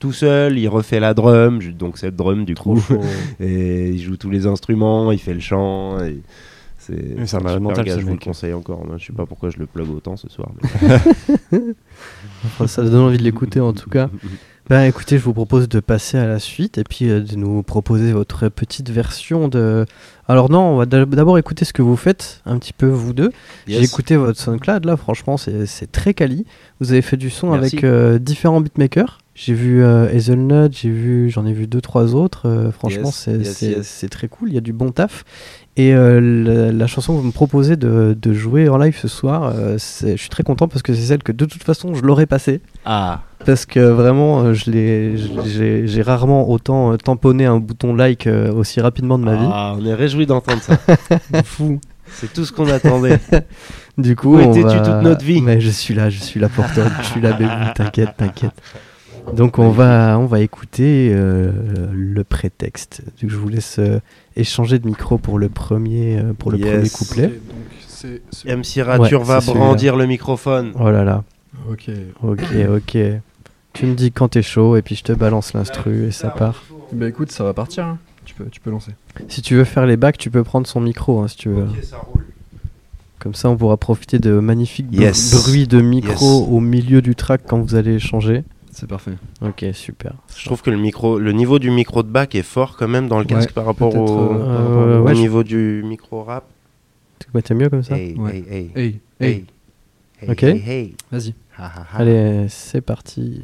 [0.00, 2.82] tout seul, il refait la drum, donc cette drum du coup,
[3.40, 5.98] et il joue tous les instruments, il fait le chant.
[6.04, 6.20] et
[6.78, 8.84] C'est un malade mental, gars, je vous le conseille encore.
[8.84, 10.50] Moi, je sais pas pourquoi je le plug autant ce soir.
[10.72, 11.58] mais-
[12.44, 14.10] Enfin, ça donne envie de l'écouter en tout cas.
[14.70, 17.62] Ben écoutez, je vous propose de passer à la suite et puis euh, de nous
[17.62, 19.84] proposer votre petite version de.
[20.26, 23.12] Alors non, on va d'ab- d'abord écouter ce que vous faites, un petit peu vous
[23.12, 23.30] deux.
[23.66, 26.46] J'ai écouté votre SoundCloud là, franchement c'est c'est très quali.
[26.80, 27.76] Vous avez fait du son Merci.
[27.76, 29.18] avec euh, différents beatmakers.
[29.34, 32.48] J'ai vu euh, Hazelnut, j'ai vu, j'en ai vu deux trois autres.
[32.48, 33.86] Euh, franchement Yes, c'est yes, c'est- yes.
[33.86, 35.24] c'est très cool, il y a du bon taf.
[35.76, 39.08] Et euh, la, la chanson que vous me proposez de, de jouer en live ce
[39.08, 42.02] soir, euh, je suis très content parce que c'est celle que de toute façon je
[42.02, 42.60] l'aurais passée.
[42.84, 49.24] Ah, Parce que vraiment, euh, j'ai rarement autant tamponné un bouton like aussi rapidement de
[49.24, 49.48] ma vie.
[49.50, 50.78] Ah, on est réjouis d'entendre ça.
[51.44, 51.80] Fou.
[52.08, 53.18] C'est tout ce qu'on attendait.
[53.96, 55.40] Du coup, Où on va- toute notre vie?
[55.40, 56.82] Mais je suis là, je suis là pour toi.
[57.00, 57.48] je suis là, bébé.
[57.76, 58.50] T'inquiète, t'inquiète.
[59.32, 61.52] Donc on va, on va écouter euh,
[61.92, 63.02] le prétexte.
[63.22, 63.78] Donc, je vous laisse
[64.36, 66.68] échanger de micro pour le premier, euh, pour le Yes.
[66.70, 67.26] premier couplet.
[67.28, 69.58] Donc, c'est MC Rature Ouais, va celui-là.
[69.64, 70.72] brandir le microphone.
[70.78, 71.24] Oh là là.
[71.70, 71.90] Ok.
[72.22, 72.98] Ok, ok.
[73.72, 76.64] Tu me dis quand t'es chaud et puis je te balance l'instru et ça part.
[76.92, 77.84] Bah écoute, ça va partir.
[77.86, 77.98] hein.
[78.24, 78.92] Tu peux, tu peux lancer.
[79.28, 81.66] Si tu veux faire les bacs, tu peux prendre son micro hein, si tu veux.
[83.18, 85.32] Comme ça, on pourra profiter de magnifiques Yes.
[85.32, 86.48] bruits de micro Yes.
[86.50, 88.44] au milieu du track quand vous allez échanger.
[88.76, 89.12] C'est parfait.
[89.40, 90.14] Ok, super.
[90.36, 93.06] Je trouve que le micro, le niveau du micro de bac est fort quand même
[93.08, 95.44] dans le casque Ouais, par rapport au, euh, par euh, rapport au ouais, je- niveau
[95.44, 96.44] du micro rap.
[97.44, 98.36] T'es mieux comme ça Hey, Ouais.
[98.36, 99.46] hey, hey, Hey, hey, hey,
[100.22, 100.42] hey, Ok.
[100.42, 100.96] hey, hey.
[101.10, 101.34] vas-y.
[101.56, 101.98] Ha, ha, ha.
[101.98, 103.42] Allez, c'est parti.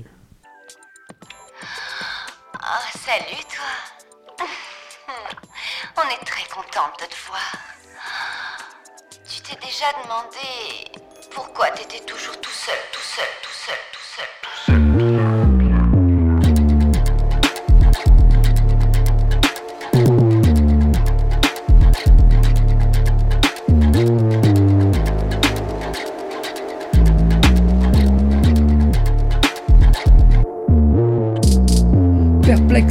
[2.54, 4.46] Oh, salut toi.
[5.96, 7.52] On est très contente de te voir.
[9.28, 10.90] Tu t'es déjà demandé
[11.30, 15.90] pourquoi t'étais toujours tout seul, tout seul, tout seul, tout seul, tout seul.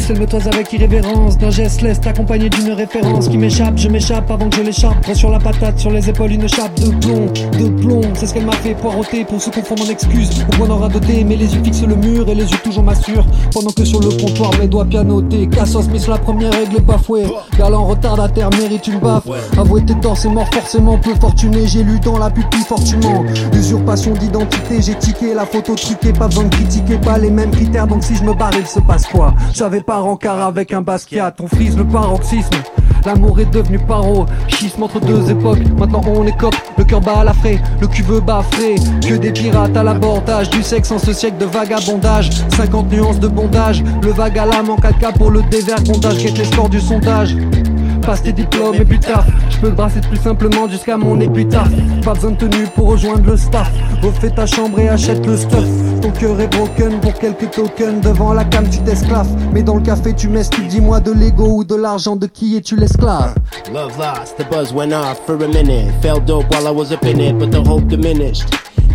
[0.10, 4.30] Elle me toise avec irrévérence D'un geste leste accompagné d'une référence Qui m'échappe, je m'échappe
[4.32, 7.28] avant que je l'échappe Prends sur la patate, sur les épaules une chape de plomb
[7.60, 10.68] De plomb, c'est ce qu'elle m'a fait poireauter Pour se confondre en excuse, au point
[10.68, 13.86] d'en radoter Mais les yeux fixent le mur et les yeux toujours m'assurent Pendant que
[13.86, 17.26] sur le comptoir mes doigts pianotés Cassos, mais sur la première règle est bafouée
[17.58, 22.00] Galant retardataire mérite une baffe Avouer tes torts, c'est mort forcément peu fortuné J'ai lu
[22.00, 26.98] dans la pupille fortunement Usurpation d'identité, j'ai tiqué la photo truquée Pas besoin de critiquer,
[26.98, 29.34] pas les mêmes critères Donc si je me barre, il se passe quoi?
[29.54, 32.58] J'avais pas rencard avec un Basquiat On frise le paroxysme
[33.06, 35.60] L'amour est devenu paro, schisme entre deux époques.
[35.78, 38.76] Maintenant on est cop, le cœur bat à la frais, le cul veut baffrer.
[39.08, 42.30] Que des pirates à l'abordage, du sexe en ce siècle de vagabondage.
[42.56, 46.18] 50 nuances de bondage, le vague à l'âme en 4K pour le dévergondage.
[46.18, 47.36] Quête les scores du sondage.
[48.10, 49.24] Passe tes diplômes et plus tard.
[49.52, 51.70] Je peux brasser plus simplement jusqu'à mon épitaphe
[52.04, 53.72] Pas besoin de tenue pour rejoindre le staff.
[54.02, 55.64] Refais ta chambre et achète le stuff.
[56.02, 58.02] Ton cœur est broken pour quelques tokens.
[58.02, 59.30] Devant la cam tu t'esclaves.
[59.54, 60.66] Mais dans le café tu m'esquives.
[60.66, 62.16] Dis-moi de l'ego ou de l'argent.
[62.16, 63.36] De qui es-tu l'esclave?
[63.72, 65.94] Love lost, the buzz went off for a minute.
[66.02, 68.48] Felt dope while I was up in it, but the hope diminished.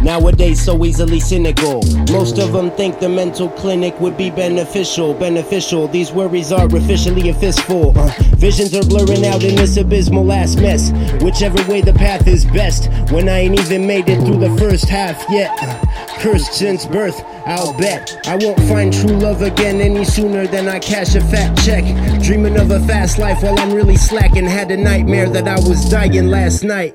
[0.04, 1.82] Nowadays, so easily cynical.
[2.12, 5.14] Most of them think the mental clinic would be beneficial.
[5.14, 7.98] Beneficial, these worries are officially a fistful.
[7.98, 10.92] Uh, visions are blurring out in this abysmal ass mess.
[11.22, 12.90] Whichever way the path is best.
[13.10, 15.50] When I ain't even made it through the first half yet.
[15.62, 15.82] Uh,
[16.20, 18.14] cursed since birth, I'll bet.
[18.26, 21.84] I won't find true love again any sooner than I cash a fat check.
[22.22, 24.44] Dreaming of a fast life while I'm really slacking.
[24.44, 26.94] Had a nightmare that I was dying last night.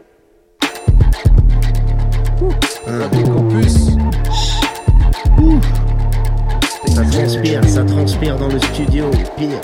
[6.87, 9.11] Ça transpire, ça transpire dans le studio.
[9.37, 9.59] Pire,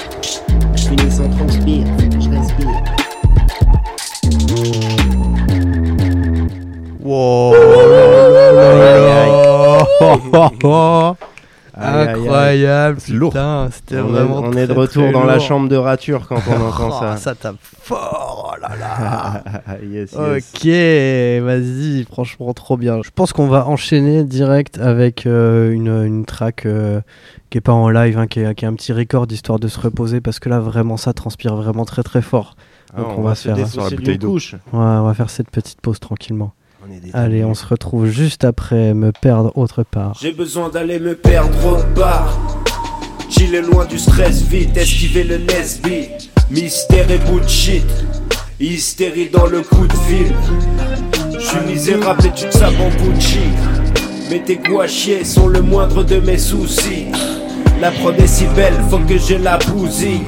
[0.75, 1.87] je finis sans transpire,
[2.19, 2.83] je respire.
[9.17, 9.31] Aïe.
[11.77, 13.33] Incroyable, C'est lourd.
[13.71, 16.61] c'était On est, vraiment on est de retour dans la chambre de rature quand on
[16.67, 17.17] entend Oh, ça.
[17.17, 19.43] ça tape fort, oh là là.
[19.83, 20.13] yes.
[20.13, 20.65] Ok,
[21.43, 23.01] vas-y, franchement trop bien.
[23.03, 27.01] Je pense qu'on va enchaîner direct avec euh, une, une track euh,
[27.49, 29.67] qui est pas en live, hein, qui, est, qui est un petit record histoire de
[29.67, 32.55] se reposer parce que là vraiment ça transpire vraiment très très fort.
[32.93, 34.31] Ah, Donc on, va, se faire, défausser sur la d'une bouteille d'eau.
[34.31, 34.53] couche.
[34.53, 36.53] ouais, on va faire cette petite pause tranquillement.
[36.87, 40.17] On est des Allez, on se retrouve juste après me perdre autre part.
[40.21, 42.37] J'ai besoin d'aller me perdre autre part.
[43.29, 46.09] Chiller loin du stress, vite, esquiver le Nesby.
[46.51, 47.85] Mystère et bullshit.
[48.59, 50.33] Hystérie dans le coup de fil.
[51.33, 53.39] Je suis misérable et tu te savent en Gucci.
[54.29, 57.07] Mais tes goûts à chier sont le moindre de mes soucis.
[57.81, 60.27] La prod est si belle, faut que je la bousille.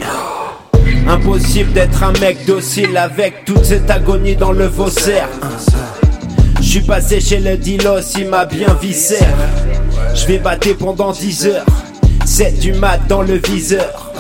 [1.08, 5.30] Impossible d'être un mec docile avec toute cette agonie dans le faussaire.
[6.68, 9.15] Je suis passé chez le Dilos, il m'a bien vissé.
[10.13, 11.65] Je vais battre pendant 10 heures.
[12.26, 14.11] 7 du mat dans le viseur.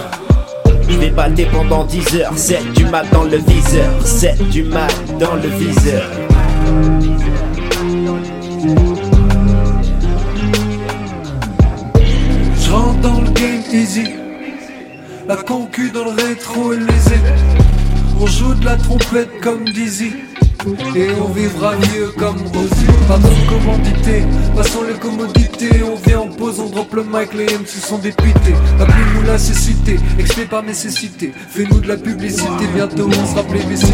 [0.89, 2.37] Je vais battre pendant 10 heures.
[2.37, 3.91] 7 du mat dans le viseur.
[4.01, 4.87] 7 du mat
[5.19, 6.09] dans le viseur.
[12.61, 14.05] Je rentre dans le game easy.
[15.27, 17.19] La concu dans le rétro et les
[18.21, 20.13] On joue de la trompette comme Dizzy.
[20.95, 24.23] Et on vivra mieux comme reçu Pas de commandité,
[24.55, 25.83] passons les commodités.
[25.83, 28.55] On vient en pause, on drop le mic, les MC sont dépités.
[28.79, 31.33] La plume ou la cécité, expé par nécessité.
[31.49, 33.93] Fais-nous de la publicité, bientôt on sera plébiscité.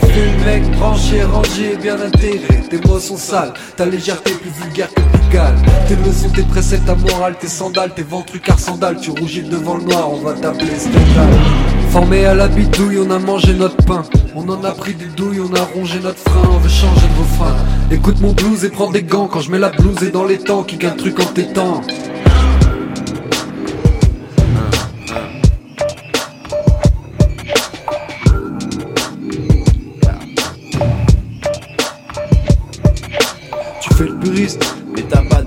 [0.00, 4.50] Tu fais le mec branché, rangé, bien intégré Tes mots sont sales, ta légèreté plus
[4.50, 5.54] vulgaire que Pigalle
[5.88, 9.84] Tes leçons, tes préceptes, ta morale, tes sandales Tes ventricards sandales, tu rougis devant le
[9.84, 14.02] noir, on va t'appeler Stendhal Formé à la bidouille, on a mangé notre pain.
[14.34, 17.18] On en a pris des douilles, on a rongé notre frein, on veut changer de
[17.18, 17.56] refrain.
[17.90, 20.36] Écoute mon blues et prends des gants quand je mets la blouse et dans les
[20.36, 21.80] temps, qui gagne truc en t'étant.
[33.80, 34.65] Tu fais le puriste,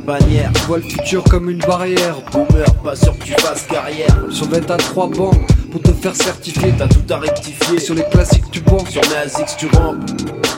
[0.09, 0.51] bannière.
[0.65, 2.15] vois le futur comme une barrière.
[2.31, 4.07] Boomer, pas sûr que tu fasses carrière.
[4.31, 5.37] Sur à trois bancs
[5.71, 6.73] pour te faire certifier.
[6.75, 7.79] T'as tout à rectifier.
[7.79, 8.89] Sur les classiques, tu penses.
[8.89, 9.97] Sur Nazix, tu rampes.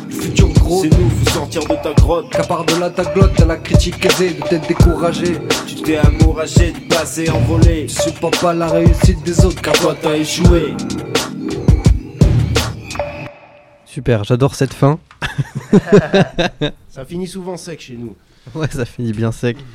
[0.07, 0.81] Le futur gros.
[0.81, 2.29] C'est nous, faut sortir de ta grotte.
[2.31, 5.37] Qu'à part de là ta glotte, t'as la critique aisée de t'être découragé.
[5.67, 7.87] Tu t'es amouragé du passé envolé.
[7.87, 10.75] Tu supportes pas la réussite des autres car Toi t'as échoué.
[13.83, 14.97] Super, j'adore cette fin.
[16.89, 18.15] Ça finit souvent sec chez nous.
[18.55, 19.57] Ouais, ça finit bien sec.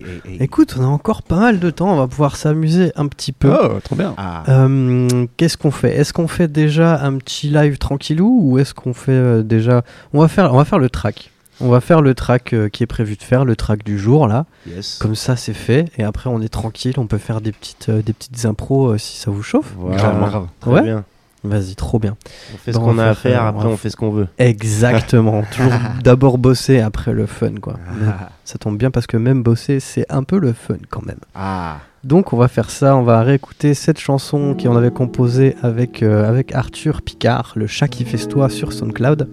[0.00, 3.06] Et- et- Écoute, on a encore pas mal de temps, on va pouvoir s'amuser un
[3.08, 3.52] petit peu.
[3.52, 4.14] Oh, trop bien.
[4.16, 4.44] Ah.
[4.48, 5.96] Euh, Qu'est-ce qu'on fait?
[5.96, 10.20] Est-ce qu'on fait déjà un petit live tranquillou ou est-ce qu'on fait euh, déjà on
[10.20, 11.30] va faire on va faire le track.
[11.60, 14.26] On va faire le track euh, qui est prévu de faire, le track du jour
[14.28, 14.46] là.
[14.68, 14.98] Yes.
[15.00, 18.12] Comme ça c'est fait et après on est tranquille, on peut faire des petites des
[18.12, 19.72] petites impros si ça vous chauffe.
[19.78, 19.96] Voilà.
[19.96, 20.46] Grave, grave.
[20.60, 20.82] Très Ouais.
[20.82, 21.04] bien.
[21.44, 22.16] Vas-y, trop bien.
[22.54, 24.28] On fait ce qu'on on a à faire, faire- après on fait ce qu'on veut.
[24.38, 25.42] Exactement.
[25.54, 25.72] Toujours
[26.02, 27.74] d'abord bosser après le fun quoi.
[28.00, 28.06] Mais
[28.44, 31.18] ça tombe bien parce que même bosser c'est un peu le fun quand même.
[31.34, 31.78] Ah.
[32.02, 36.28] Donc on va faire ça, on va réécouter cette chanson qu'on avait composée avec, euh,
[36.28, 39.28] avec Arthur Picard, le chat qui festoie sur SoundCloud.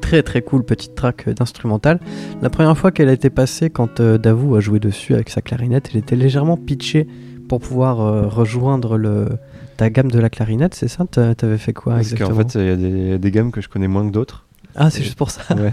[0.00, 1.98] Très très cool petite track euh, d'instrumental.
[2.42, 5.40] La première fois qu'elle a été passée, quand euh, Davou a joué dessus avec sa
[5.40, 7.06] clarinette, elle était légèrement pitchée
[7.48, 9.28] pour pouvoir euh, rejoindre le,
[9.76, 12.58] ta gamme de la clarinette, c'est ça T'a- T'avais fait quoi Parce qu'en exactement fait,
[12.60, 14.46] il y a des, gammes que je connais moins que d'autres.
[14.76, 15.72] Ah, c'est juste pour ça Ouais.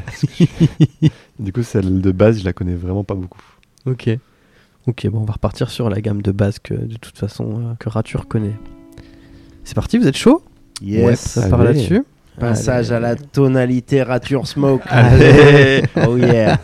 [1.40, 3.42] du coup, celle de base, je la connais vraiment pas beaucoup.
[3.86, 4.10] Ok.
[4.88, 7.74] Ok, bon, on va repartir sur la gamme de base que de toute façon euh,
[7.80, 8.56] que Rature connaît.
[9.64, 10.44] C'est parti, vous êtes chaud
[10.82, 11.06] Yes.
[11.06, 12.04] Ouais, ça part là-dessus.
[12.40, 14.82] Passage à la tonalité rature smoke.
[14.88, 15.84] Allez.
[16.08, 16.60] Oh yeah.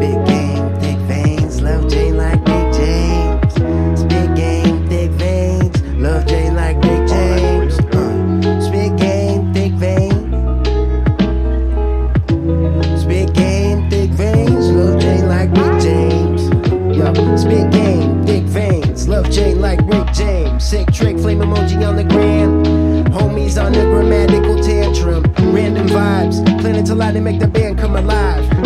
[0.00, 3.52] Spit game, thick veins, love Jane like Big James.
[4.00, 7.78] Spit game, thick veins, love Jane like Big James.
[7.92, 10.16] Uh, spit game, thick veins.
[13.02, 16.48] Spit game, thick veins, love Jane like Rick James.
[16.96, 20.64] Yo, spit game, thick veins, love Jane like Rick James.
[20.64, 22.64] Sick trick, flame emoji on the gram.
[23.12, 25.24] Homies on the grammatical tantrum.
[25.52, 28.59] Random vibes, planning to lie to make the band come alive.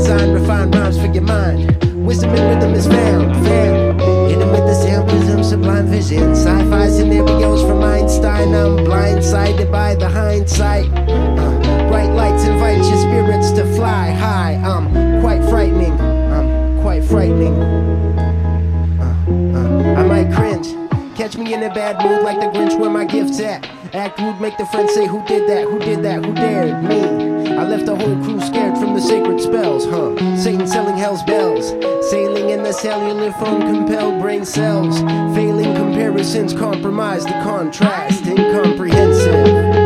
[0.00, 1.76] Design, refine rhymes for your mind.
[2.06, 4.00] Wisdom and rhythm is found, found.
[4.30, 5.10] Hit 'em with the sound
[5.44, 6.34] sublime vision.
[6.34, 8.54] Sci-fi scenarios from Einstein.
[8.54, 10.88] I'm blindsided by the hindsight.
[10.96, 14.54] Uh, bright lights invite your spirits to fly high.
[14.64, 16.00] I'm quite frightening.
[16.00, 17.54] I'm quite frightening.
[19.04, 19.14] Uh,
[19.58, 20.68] uh, I might cringe.
[21.16, 23.68] Catch me in a bad mood like the Grinch where my gift's at.
[23.92, 25.64] Act rude, make the friends say, Who did that?
[25.64, 26.24] Who did that?
[26.24, 27.00] Who dared me?
[27.60, 28.69] I left the whole crew scared
[29.00, 30.36] the sacred spells, huh?
[30.36, 31.70] Satan selling hell's bells.
[32.10, 35.00] Sailing in the cellular phone, compelled brain cells.
[35.34, 38.26] Failing comparisons, compromise the contrast.
[38.26, 39.79] Incomprehensive.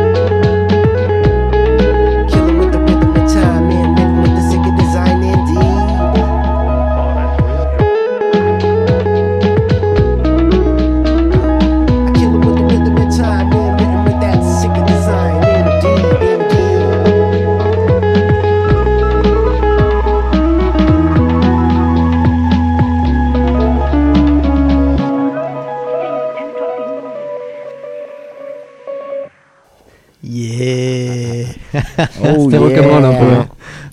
[31.99, 32.03] Oh
[32.45, 33.25] C'était rock'n'roll un peu.
[33.33, 33.47] hein.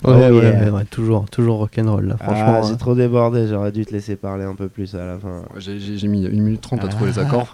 [0.05, 0.63] Oh Ouais, ouais, yeah.
[0.65, 2.59] ouais, ouais, toujours, toujours rock'n'roll là, franchement.
[2.59, 2.77] Ah, j'ai hein.
[2.77, 5.43] trop débordé, j'aurais dû te laisser parler un peu plus à la fin.
[5.57, 7.47] J'ai- J'ai j'ai mis 1 minute 30 à trouver les accords.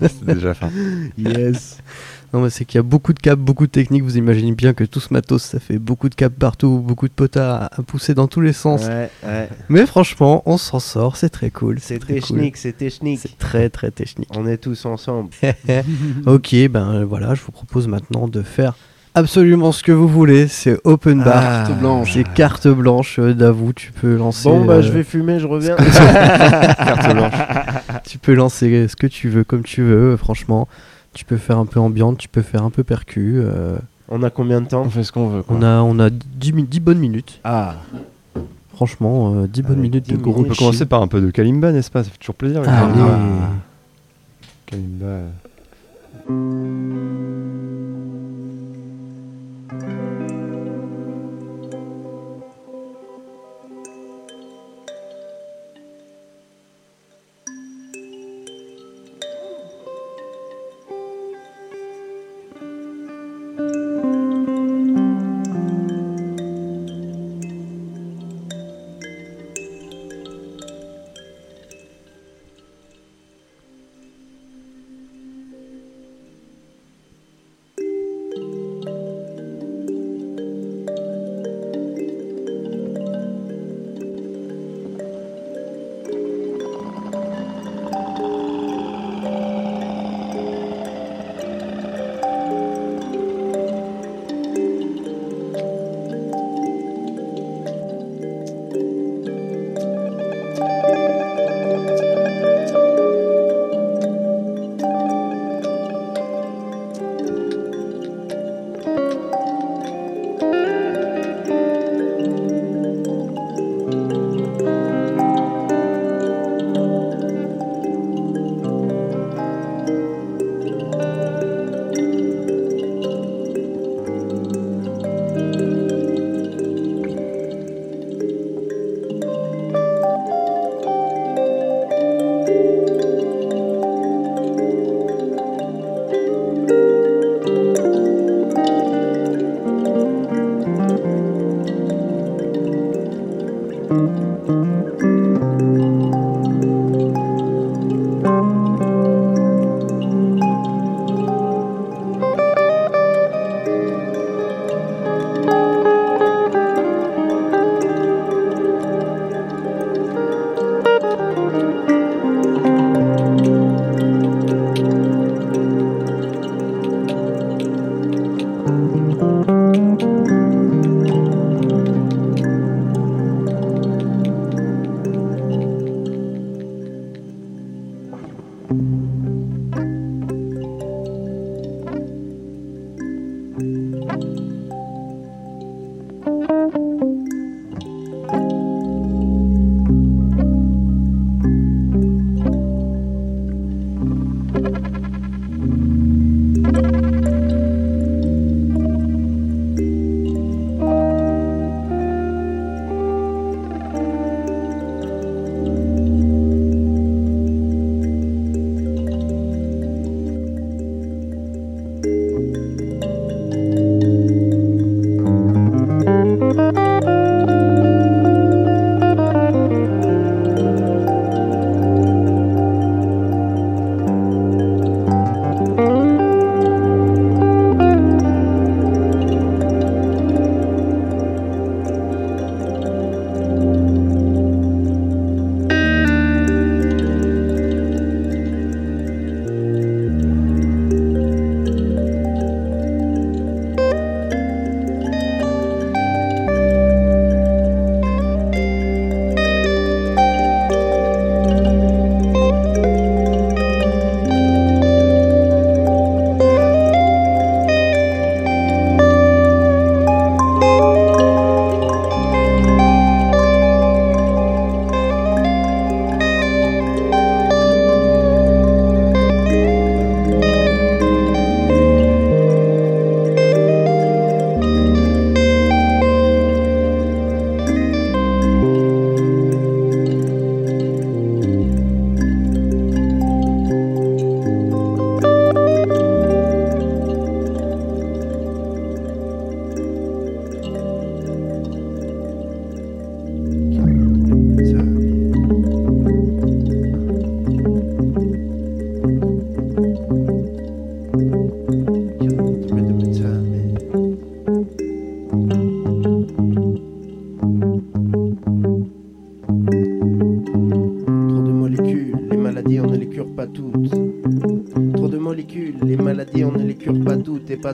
[0.00, 0.68] C'est déjà fin.
[1.18, 1.78] Yes.
[2.34, 4.02] Non, mais c'est qu'il y a beaucoup de câbles, beaucoup de techniques.
[4.02, 7.12] Vous imaginez bien que tout ce matos, ça fait beaucoup de câbles partout, beaucoup de
[7.12, 8.82] potas à, à pousser dans tous les sens.
[8.86, 9.48] Ouais, ouais.
[9.68, 11.78] Mais franchement, on s'en sort, c'est très cool.
[11.80, 12.22] C'est très cool.
[12.38, 13.20] technique, c'est technique.
[13.22, 14.28] C'est très très technique.
[14.36, 15.30] On est tous ensemble.
[16.26, 18.74] ok, ben voilà, je vous propose maintenant de faire
[19.14, 20.48] absolument ce que vous voulez.
[20.48, 21.36] C'est open bar.
[21.36, 21.64] Ah.
[21.68, 22.12] Carte blanche.
[22.14, 23.18] C'est carte blanche.
[23.20, 24.48] euh, Davou, tu peux lancer.
[24.48, 25.76] Bon, bah, euh, je vais fumer, je reviens.
[25.76, 27.32] carte blanche.
[28.08, 30.16] Tu peux lancer ce que tu veux, comme tu veux.
[30.16, 30.66] Franchement,
[31.14, 33.40] tu peux faire un peu ambiante, tu peux faire un peu percu.
[33.42, 33.76] euh,
[34.08, 35.42] On a combien de temps On fait ce qu'on veut.
[35.42, 35.56] quoi.
[35.58, 37.40] on a, on a 10, mi- 10 bonnes minutes.
[37.44, 37.76] Ah.
[38.74, 41.70] Franchement, euh, 10 bonnes minutes de gros On peut commencer par un peu de Kalimba,
[41.72, 42.02] n'est-ce pas?
[42.04, 42.60] Ça fait toujours plaisir.
[42.62, 42.92] le Allez.
[42.92, 43.18] Kalimba.
[44.66, 45.04] Kalimba.
[45.06, 45.30] euh,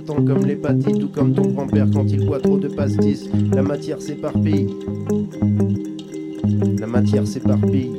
[0.01, 3.29] Épatant comme l'hépatite ou comme ton grand-père quand il boit trop de pastis.
[3.53, 4.69] La matière s'éparpille.
[6.79, 7.91] La matière s'éparpille.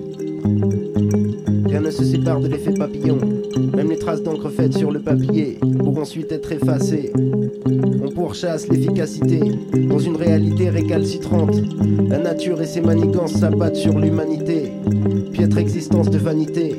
[1.66, 3.20] Rien ne se sépare de l'effet papillon.
[3.76, 7.12] Même les traces d'encre faites sur le papier pour ensuite être effacées.
[8.04, 9.40] On pourchasse l'efficacité
[9.88, 11.56] dans une réalité récalcitrante.
[12.08, 14.72] La nature et ses manigances s'abattent sur l'humanité.
[15.34, 16.71] Piètre existence de vanité.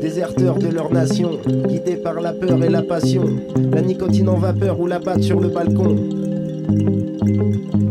[0.00, 3.24] Déserteurs de leur nation, guidés par la peur et la passion.
[3.72, 5.96] La nicotine en vapeur ou la batte sur le balcon.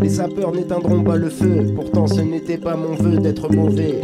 [0.01, 3.99] Les sapeurs n'éteindront pas le feu, pourtant ce n'était pas mon vœu d'être mauvais.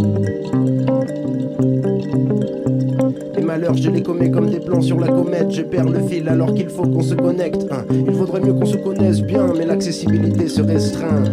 [3.35, 4.49] Les malheurs, je les commets comme
[4.81, 5.51] sur la comète.
[5.51, 7.65] Je perds le fil alors qu'il faut qu'on se connecte.
[7.71, 7.83] hein.
[7.89, 11.23] Il vaudrait mieux qu'on se connaisse bien, mais l'accessibilité se restreint.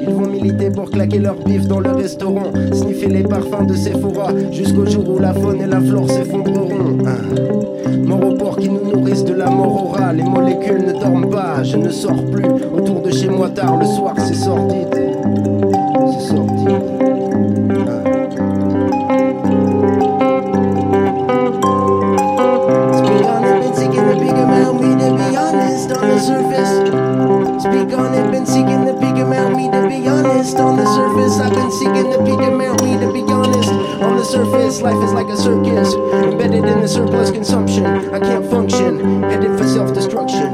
[0.00, 4.28] Ils vont militer pour claquer leur bif dans le restaurant, sniffer les parfums de Sephora,
[4.52, 6.98] jusqu'au jour où la faune et la flore s'effondreront.
[7.06, 7.98] hein.
[8.06, 10.16] Mort qui nous nourrissent de la mort orale.
[10.16, 12.44] Les molécules ne dorment pas, je ne sors plus.
[12.72, 14.97] Autour de chez moi tard le soir, c'est sordide.
[26.28, 26.72] Surface.
[27.64, 31.40] Speak on it, been seeking the big amount, me to be honest on the surface.
[31.40, 33.70] I've been seeking the big amount, me to be honest
[34.04, 34.82] on the surface.
[34.82, 37.86] Life is like a circus, embedded in the surplus consumption.
[37.86, 40.50] I can't function, headed for self destruction,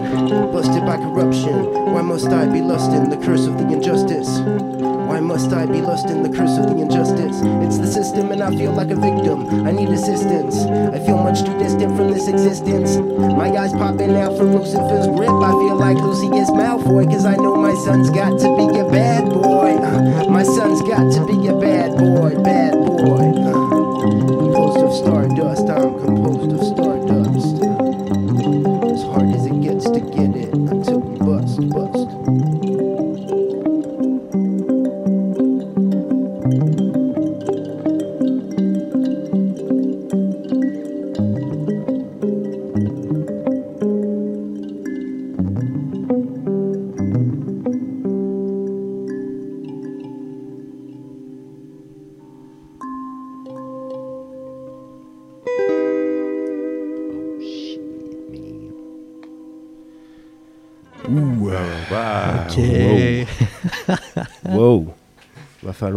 [0.52, 1.74] busted by corruption.
[1.92, 4.73] Why must I be lost in the curse of the injustice?
[5.14, 7.38] Why must I be lost in the curse of the injustice?
[7.62, 9.46] It's the system and I feel like a victim.
[9.64, 10.56] I need assistance.
[10.66, 12.96] I feel much too distant from this existence.
[12.98, 15.30] My eyes popping out from Lucifer's grip.
[15.30, 18.90] I feel like Lucy is Malfoy, cause I know my son's got to be a
[18.90, 19.78] bad boy.
[19.78, 23.38] Uh, my son's got to be a bad boy, bad boy.
[23.38, 23.63] Uh,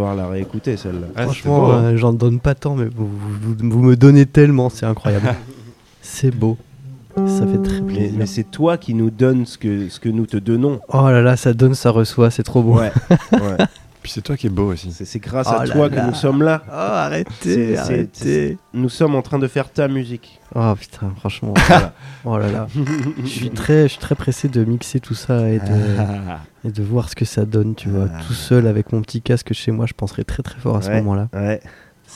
[0.10, 1.08] falloir la réécouter celle-là.
[1.24, 5.36] Franchement, euh, j'en donne pas tant, mais vous, vous- vous me donnez tellement, c'est incroyable.
[6.02, 6.58] c'est beau.
[7.16, 8.16] Ça fait très Mais, plaisir.
[8.16, 10.80] mais c'est toi qui nous donnes ce que, ce que nous te donnons.
[10.94, 12.76] Oh là là, ça donne, ça reçoit, c'est trop beau.
[12.78, 12.92] Ouais.
[13.34, 13.58] ouais.
[14.08, 14.94] Puis c'est toi qui es beau aussi.
[14.94, 15.96] C'est grâce Oh à toi là.
[16.02, 16.62] que nous sommes là.
[16.70, 18.58] Oh, arrêtez, arrêtez.
[18.74, 20.40] Nous sommes en train de faire ta musique.
[20.56, 21.54] Oh putain, franchement.
[21.68, 21.94] voilà.
[22.24, 22.68] Oh là là.
[23.22, 26.84] je suis très, je suis très pressé de mixer tout ça et de, et de
[26.84, 28.08] voir ce que ça donne, tu vois.
[28.26, 30.88] Tout seul avec mon petit casque chez moi, je penserais très très fort à ce
[30.88, 31.28] Ouais, moment-là.
[31.34, 31.60] ouais.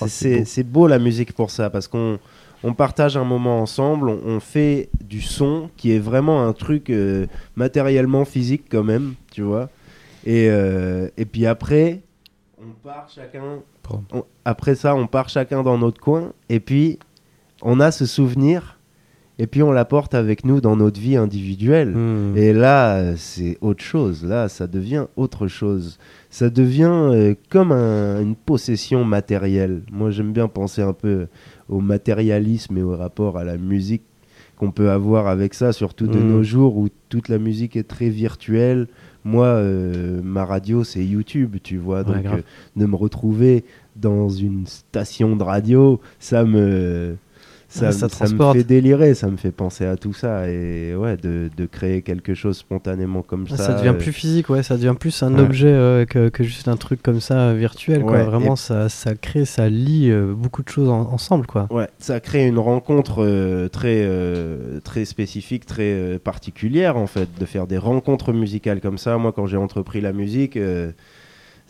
[0.02, 0.88] Oh, C'est- beau.
[0.88, 2.20] la musique pour ça, parce qu'on
[2.64, 6.90] on partage un moment ensemble, on, on fait du son qui est vraiment un truc
[6.90, 7.26] euh,
[7.58, 9.70] matériellement physique quand même, tu vois.
[10.26, 12.02] Et, euh, et puis après,
[12.60, 13.60] on part chacun.
[14.14, 17.00] on- après ça, on part chacun dans notre coin, et puis
[17.62, 18.78] on a ce souvenir,
[19.40, 21.90] et puis on l'apporte avec nous dans notre vie individuelle.
[21.96, 22.38] Hmm.
[22.38, 24.24] Et là, c'est autre chose.
[24.24, 25.98] Là, ça devient autre chose.
[26.30, 29.82] Ça devient euh, comme un- une possession matérielle.
[29.92, 31.28] Moi, j'aime bien penser un peu
[31.70, 34.04] au matérialisme et au rapport à la musique
[34.58, 36.28] qu'on peut avoir avec ça, surtout de Mm.
[36.28, 38.88] nos jours où toute la musique est très virtuelle.
[39.24, 42.00] Moi, euh, ma radio, c'est YouTube, tu vois.
[42.00, 42.40] Ouais, Donc, grave.
[42.40, 43.64] euh, de me retrouver
[43.96, 47.16] dans une station de radio, ça me...
[47.74, 51.16] Ça, ça ça me fait délirer, ça me fait penser à tout ça et ouais,
[51.16, 53.68] de, de créer quelque chose spontanément comme Ah, ça.
[53.68, 55.40] ça devient euh, plus physique, ouais, ça devient plus un Ouais.
[55.42, 58.12] objet euh, que, que juste un truc comme ça euh, virtuel, quoi.
[58.12, 61.68] Ouais, Vraiment, et- ça, ça crée, ça lie euh, beaucoup de choses en- ensemble, quoi.
[61.72, 64.06] Ouais, ça crée une rencontre très,
[64.84, 69.18] très spécifique, très particulière en fait, de faire des rencontres musicales comme ça.
[69.18, 70.58] Moi, quand j'ai entrepris la musique,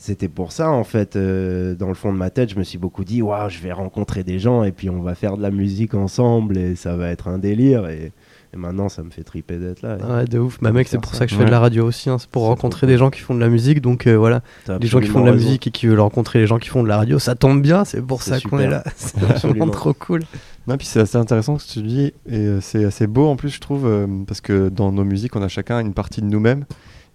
[0.04, 1.16] c'était pour ça en fait.
[1.16, 3.72] euh, dans le fond de ma tête, je me suis beaucoup dit, waouh, je vais
[3.72, 7.10] rencontrer des gens et puis on va faire de la musique ensemble et ça va
[7.10, 7.88] être un délire.
[7.88, 8.12] Et,
[8.54, 9.98] et maintenant, ça me fait triper d'être là.
[9.98, 10.58] Ouais, de ouf.
[10.62, 11.46] Bah, mec, c'est pour ça que je fais Ouais.
[11.46, 12.10] de la radio aussi.
[12.10, 12.18] hein.
[12.18, 13.80] C'est pour rencontrer des gens qui font de la musique.
[13.80, 14.42] Donc euh, voilà,
[14.82, 15.46] les gens qui font de la raison.
[15.46, 17.86] musique et qui veulent rencontrer les gens qui font de la radio, ça tombe bien.
[17.86, 18.84] C'est pour ça qu'on est là.
[18.96, 19.60] C'est Absolument.
[19.66, 20.22] vraiment trop cool.
[20.68, 23.36] Non, puis c'est assez intéressant ce que tu dis, et euh, c'est assez beau en
[23.36, 26.28] plus, je trouve, euh, parce que dans nos musiques, on a chacun une partie de
[26.28, 26.66] nous-mêmes,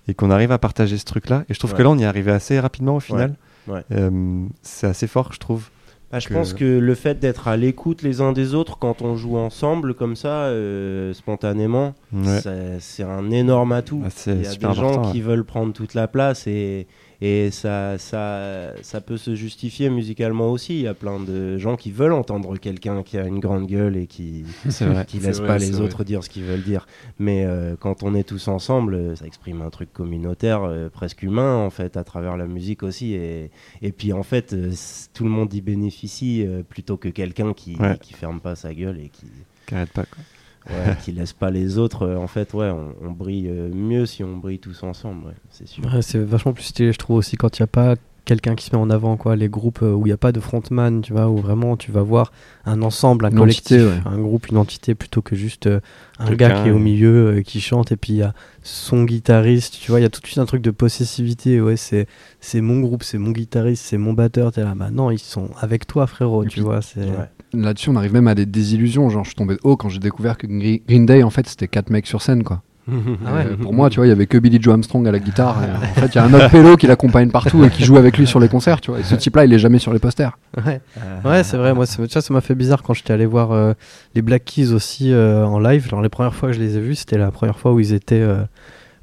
[0.08, 1.44] et qu'on arrive à partager ce truc-là.
[1.48, 1.78] Et je trouve Ouais.
[1.78, 3.34] que là, on y est arrivé assez rapidement au final.
[3.68, 3.82] Ouais.
[3.92, 5.68] Euh, c'est assez fort, je trouve.
[6.12, 9.02] Bah, je que- pense que le fait d'être à l'écoute les uns des autres quand
[9.02, 12.40] on joue ensemble comme ça, euh, spontanément, Ouais.
[12.80, 14.02] c'est- un énorme atout.
[14.04, 16.86] Ah, Il y a des gens qui veulent prendre toute la place et,
[17.20, 20.74] et ça, ça, ça peut se justifier musicalement aussi.
[20.74, 23.96] Il y a plein de gens qui veulent entendre quelqu'un qui a une grande gueule
[23.96, 24.86] et qui C'est
[25.20, 25.82] laisse vrai, pas les vrai.
[25.82, 26.86] autres dire ce qu'ils veulent dire.
[27.18, 31.22] Mais euh, quand on est tous ensemble, euh, ça exprime un truc communautaire, euh, presque
[31.22, 33.14] humain en fait, à travers la musique aussi.
[33.14, 33.50] Et,
[33.82, 34.72] et puis en fait, euh,
[35.14, 37.96] tout le monde y bénéficie plutôt que quelqu'un qui, Ouais.
[38.00, 39.26] qui ferme pas sa gueule et qui,
[39.66, 40.22] Qui arrête pas, quoi.
[40.70, 42.02] Ouais, qui laisse pas les autres.
[42.02, 45.34] euh, en fait, ouais, on, on brille euh, mieux si on brille tous ensemble, ouais,
[45.50, 45.84] c'est sûr.
[45.84, 47.94] Ouais, c'est vachement plus stylé, je trouve aussi, quand il n'y a pas
[48.26, 49.34] quelqu'un qui se met en avant, quoi.
[49.36, 51.90] Les groupes euh, où il n'y a pas de frontman, tu vois, où vraiment tu
[51.92, 52.32] vas voir
[52.66, 54.00] un ensemble, un Une collectif, entité, ouais.
[54.04, 55.80] un groupe, une entité, plutôt que juste euh,
[56.18, 59.04] un gars qui est au milieu, euh, qui chante, et puis il y a son
[59.04, 62.06] guitariste, tu vois, il y a tout de suite un truc de possessivité, ouais, c'est
[62.40, 65.48] c'est mon groupe, c'est mon guitariste, c'est mon batteur, t'es là, bah non, ils sont
[65.60, 67.00] avec toi, frérot, Et tu puis- vois, c'est...
[67.00, 67.30] Ouais.
[67.52, 69.08] Là-dessus, on arrive même à des désillusions.
[69.08, 71.46] Genre, je suis tombé de haut quand j'ai découvert que Gre- Green Day, en fait,
[71.48, 72.60] c'était quatre mecs sur scène, quoi.
[72.88, 73.46] Ah ouais.
[73.46, 75.62] Euh, pour moi, tu vois, il y avait que Billy Joe Armstrong à la guitare.
[75.62, 77.96] et en fait, il y a un autre pélo qui l'accompagne partout et qui joue
[77.96, 79.00] avec lui sur les concerts, tu vois.
[79.00, 80.38] Et ce type-là, il est jamais sur les posters.
[80.64, 80.80] Ouais,
[81.24, 81.74] ouais c'est vrai.
[81.74, 83.74] Moi, ça ça m'a fait bizarre quand j'étais allé voir euh,
[84.14, 85.88] les Black Keys aussi euh, en live.
[85.88, 87.92] Genre, les premières fois que je les ai vus, c'était la première fois où ils
[87.92, 88.42] étaient, euh,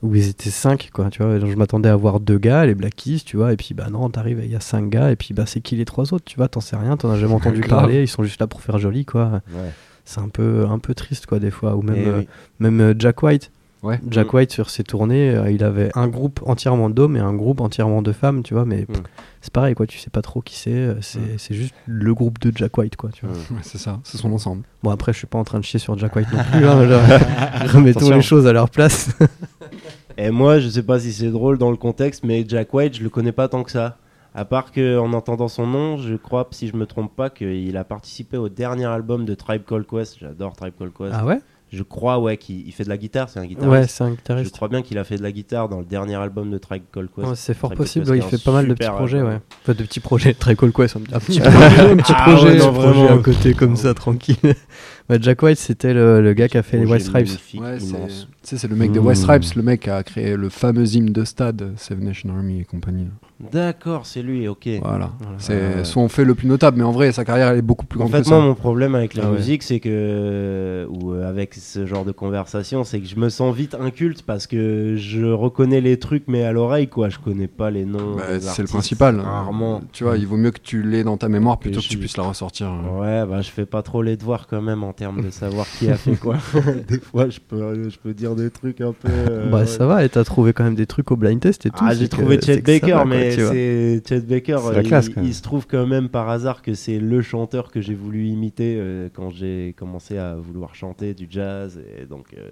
[0.01, 1.09] où ils étaient cinq, quoi.
[1.09, 3.53] Tu vois, je m'attendais à voir deux gars, les Black Keys, tu vois.
[3.53, 5.11] Et puis, bah non, t'arrives, il y a cinq gars.
[5.11, 6.47] Et puis, bah, c'est qui les trois autres, tu vois?
[6.47, 8.01] T'en sais rien, t'en as jamais entendu parler.
[8.01, 9.41] Ils sont juste là pour faire joli, quoi.
[9.51, 9.71] Ouais.
[10.05, 11.75] C'est un peu, un peu triste, quoi, des fois.
[11.75, 12.21] Ou même, euh,
[12.59, 13.51] même euh, Jack White.
[13.83, 13.99] Ouais.
[14.09, 14.35] Jack Mm.
[14.37, 18.01] White sur ses tournées, euh, il avait un groupe entièrement d'hommes et un groupe entièrement
[18.01, 19.03] de femmes, tu vois, mais pff, Mm.
[19.41, 21.37] c'est pareil, quoi, tu sais pas trop qui c'est, euh, c'est Mm.
[21.37, 23.35] c'est juste le groupe de Jack White, quoi, tu vois.
[23.35, 24.63] Ouais, c'est ça, c'est son ensemble.
[24.83, 26.87] Bon, après, je suis pas en train de chier sur Jack White non plus, hein,
[26.87, 27.01] genre,
[27.73, 28.15] remettons Attention.
[28.15, 29.09] les choses à leur place.
[30.17, 33.03] Et moi, je sais pas si c'est drôle dans le contexte, mais Jack White, je
[33.03, 33.97] le connais pas tant que ça.
[34.35, 37.75] À part que, en entendant son nom, je crois, si je me trompe pas, qu'il
[37.77, 40.17] a participé au dernier album de Tribe Called Quest.
[40.19, 41.11] J'adore Tribe Called Quest.
[41.13, 41.39] ah ouais?
[41.75, 43.71] Je crois, ouais, qu'il il fait de la guitare, c'est un guitariste.
[43.71, 44.55] Ouais, c'est un je guitariste.
[44.55, 47.09] crois bien qu'il a fait de la guitare dans le dernier album de Tribe Called
[47.15, 47.27] Quest.
[47.27, 48.95] Ouais, c'est fort Tribe Called possible, Quest, ouais, il fait pas mal de petits super
[48.97, 49.39] projets, ouais.
[49.63, 52.57] Enfin, de petits projets, très cool quest, un petit projet, un petit Ah projet, ouais,
[52.59, 53.19] non, un projet vraiment.
[53.19, 54.37] à côté comme ça, tranquille.
[55.09, 57.27] Bah, Jack White, c'était le, le gars qui a fait les White Stripes.
[57.59, 57.77] Ouais,
[58.41, 59.05] c'est le mec des Mmh.
[59.05, 62.61] White Stripes, le mec qui a créé le fameux hymne de stade, Seven Nation Army
[62.61, 63.07] et compagnie.
[63.51, 64.67] D'accord, c'est lui, ok.
[64.81, 65.11] Voilà.
[65.19, 65.35] Voilà.
[65.37, 67.85] C'est Ah son fait le plus notable, mais en vrai, sa carrière elle est beaucoup
[67.85, 68.43] plus En grande fait, que moi, ça.
[68.45, 69.37] mon problème avec la Ah ouais.
[69.37, 73.55] musique, c'est que, ou euh, avec ce genre de conversation, c'est que je me sens
[73.55, 77.09] vite inculte parce que je reconnais les trucs, mais à l'oreille, quoi.
[77.09, 78.15] Je connais pas les noms.
[78.17, 79.23] Bah, c'est le artistes, Rarement.
[79.23, 79.81] Rarement.
[79.91, 82.17] Tu vois, il vaut mieux que tu l'aies dans ta mémoire plutôt que tu puisses
[82.17, 82.71] la ressortir.
[82.99, 85.89] Ouais, bah je fais pas trop les devoirs quand même en termes de savoir qui
[85.89, 86.37] a fait quoi.
[86.87, 89.07] des fois, je peux, je peux dire des trucs un peu.
[89.09, 89.65] euh, Bah ouais.
[89.65, 91.83] ça va, et t'as trouvé quand même des trucs au blind test et tout.
[91.85, 93.05] Ah, j'ai trouvé Chet Baker, va, quoi,
[93.37, 94.59] mais c'est Chet Baker.
[94.81, 98.25] Il- classe, se trouve quand même par hasard que c'est le chanteur que j'ai voulu
[98.27, 102.51] imiter euh, quand j'ai commencé à vouloir chanter du jazz, et donc euh,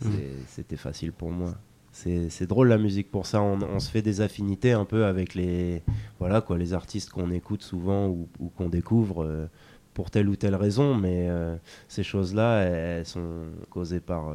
[0.00, 0.06] Mm.
[0.10, 1.54] c'est- c'était facile pour moi.
[1.92, 3.40] C'est drôle la musique pour ça.
[3.40, 5.82] On, on se fait des affinités un peu avec les
[6.18, 9.46] voilà quoi les artistes qu'on écoute souvent ou, ou qu'on découvre euh,
[9.94, 11.28] pour telle ou telle raison, mais
[11.86, 14.30] ces choses-là, elles, elles sont causées par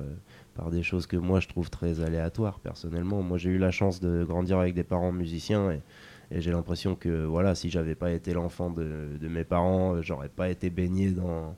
[0.60, 3.22] par des choses que moi je trouve très aléatoires personnellement.
[3.22, 5.80] Moi j'ai eu la chance de grandir avec des parents musiciens et,
[6.36, 10.01] et j'ai l'impression que voilà si j'avais pas été l'enfant de, de mes parents, euh,
[10.01, 11.55] j'aurais pas été baigné dans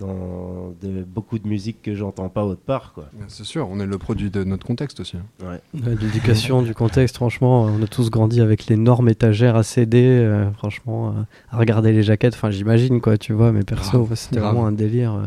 [0.00, 3.08] dans de, beaucoup de musique que j'entends pas autre part quoi.
[3.28, 5.16] C'est sûr, on est le produit de notre contexte aussi.
[5.16, 5.24] hein.
[5.40, 5.80] Ouais.
[5.86, 10.50] Ouais, L'éducation, du contexte, franchement, on a tous grandi avec l'énorme étagère à CD, euh,
[10.54, 11.22] franchement, euh,
[11.52, 14.52] à regarder les jaquettes, enfin j'imagine quoi, tu vois, mais perso, Grave, ouais, c'était grave.
[14.54, 15.26] vraiment un délire euh,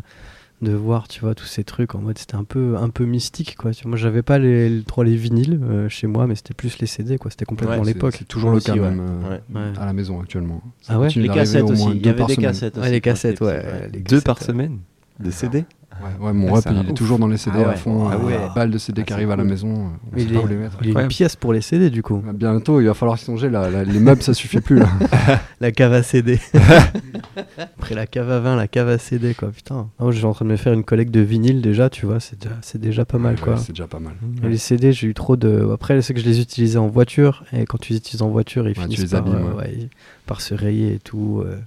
[0.62, 3.56] de voir, tu vois, tous ces trucs en mode, c'était un peu, un peu mystique
[3.58, 3.72] quoi.
[3.74, 6.56] Tu vois, moi j'avais pas les, les- trop les vinyles euh, chez moi, mais c'était
[6.56, 8.16] plus les CD quoi, c'était complètement Ouais, l'époque.
[8.18, 8.80] C'est toujours le Aussi, cas ouais.
[8.92, 9.78] euh, Ouais.
[9.80, 10.62] À la maison actuellement.
[10.82, 11.10] Ça Ah ouais?
[11.16, 12.50] Les cassettes au aussi, moins il y deux avait par des semaine.
[12.50, 12.86] cassettes aussi.
[12.88, 13.60] Ouais, les cassettes, ouais.
[13.60, 13.90] petit, ouais.
[13.94, 14.80] les Deux par cassettes, euh, semaine
[15.20, 15.66] Des CD
[16.04, 18.08] Ouais, ouais, mon Ah, rep il est toujours dans les CD Ah à fond.
[18.10, 18.38] Ah euh, ouais.
[18.56, 19.50] Balle de CD Ah, qui c'est arrivent à la cool.
[19.52, 19.68] maison.
[19.70, 20.78] euh, On Il sait est- pas où les mettre.
[20.84, 22.22] Il y a une pièce pour les CD du coup.
[22.26, 23.70] Bah, Bientôt, il va falloir songer là.
[23.70, 24.88] là, les meubles, ça suffit plus là.
[25.62, 26.40] La cave à CD.
[27.58, 29.90] Après la cave à vin, la cave à CD quoi, putain.
[30.00, 32.40] Je suis en train de me faire une collecte de vinyle déjà, tu vois, c'est
[32.40, 33.58] déjà, c'est déjà pas mal Ouais, quoi.
[33.58, 34.14] C'est déjà pas mal.
[34.44, 35.68] Et les CD, j'ai eu trop de.
[35.74, 38.68] Après, c'est que je les utilisais en voiture, et quand tu les utilises en voiture,
[38.70, 39.64] ils finissent par, abîmes, euh, ouais.
[39.64, 39.90] ouais,
[40.26, 41.44] par se rayer et tout.
[41.46, 41.58] euh.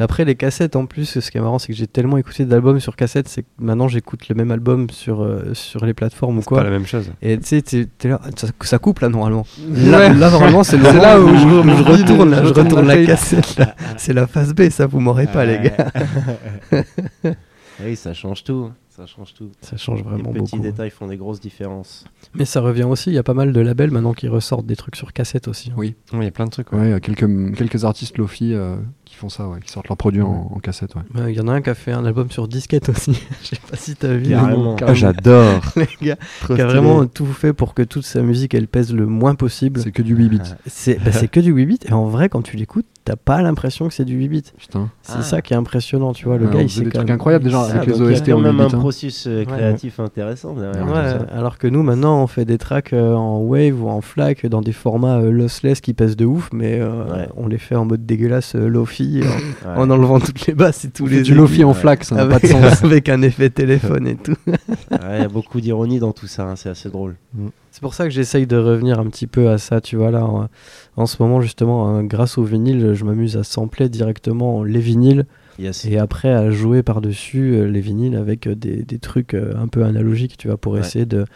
[0.00, 2.80] Après, les cassettes en plus, ce qui est marrant, c'est que j'ai tellement écouté d'albums
[2.80, 6.40] sur cassette, c'est que maintenant j'écoute le même album sur, euh, sur les plateformes ou
[6.40, 6.58] C'est quoi.
[6.58, 7.12] pas la même chose.
[7.22, 7.88] Et tu sais,
[8.36, 9.46] ça, ça coupe là normalement.
[9.68, 9.88] Ouais.
[9.90, 12.52] Là, là, normalement, c'est C'est là où je, je- je je retourne, là, je je
[12.54, 13.56] retourne la cassette.
[13.56, 13.76] là.
[13.96, 15.92] C'est la phase B, ça vous m'aurez pas, les gars.
[17.84, 18.70] Oui, ça change tout.
[18.88, 19.50] Ça change tout.
[19.60, 20.62] Ça change vraiment Les petits beaucoup.
[20.62, 22.04] détails font des grosses différences.
[22.36, 24.76] Mais ça revient aussi, il y a pas mal de labels maintenant qui ressortent des
[24.76, 25.70] trucs sur cassette aussi.
[25.70, 25.74] hein.
[25.76, 25.96] Oui.
[26.12, 26.72] Il y a plein de trucs.
[26.72, 28.76] Ouais, il y a quelques, quelques artistes Lofi euh,
[29.14, 30.94] qui font ça, ouais, qui sortent leurs produits en, en cassette.
[30.96, 31.02] Ouais.
[31.22, 33.12] Ouais, Il y en a un qui a fait un album sur disquette aussi.
[33.42, 34.30] Je sais pas si t'as vu.
[34.30, 34.76] Carrément.
[34.84, 35.60] Ah, j'adore.
[35.76, 36.80] Les gars, Trop qui a stylé.
[36.80, 39.80] vraiment tout fait pour que toute sa musique elle pèse le moins possible.
[39.80, 40.38] C'est que du 8 bits.
[40.66, 43.40] C'est bah, c'est que du 8 bits et en vrai quand tu l'écoutes, t'as pas
[43.42, 44.42] l'impression que c'est du 8 bits.
[45.02, 46.36] C'est ça qui est impressionnant, tu vois.
[46.38, 48.30] Le Ouais, gars il sait des trucs même- incroyables déjà Ah, avec les OST Il
[48.30, 48.78] y a quand même 8 un hein.
[48.78, 50.56] processus euh, créatif intéressant
[51.32, 54.60] alors que nous maintenant on fait des tracks euh, en wave ou en FLAC dans
[54.60, 56.80] des formats euh, lossless qui pèsent de ouf, mais
[57.36, 58.68] on les fait en mode dégueulasse euh,
[59.04, 59.22] lofi
[59.64, 59.76] en, Ouais.
[59.78, 62.22] en enlevant toutes les basses et tous On les du Lofi en flac, ça n'a
[62.22, 62.84] avec, pas de sens.
[62.84, 64.34] avec un effet téléphone et tout.
[64.46, 64.56] Ouais,
[65.16, 67.16] Il y a beaucoup d'ironie dans tout ça, hein, c'est assez drôle.
[67.70, 70.24] C'est pour ça que j'essaye de revenir un petit peu à ça, tu vois là.
[70.24, 70.48] En,
[70.96, 75.26] en ce moment justement, hein, grâce au vinyle, je m'amuse à sampler directement les vinyles
[75.56, 75.84] Yes.
[75.84, 79.68] et après à jouer par-dessus euh, les vinyles avec euh, des, des trucs euh, un
[79.68, 80.80] peu analogiques, tu vois, pour Ouais.
[80.80, 81.26] essayer de,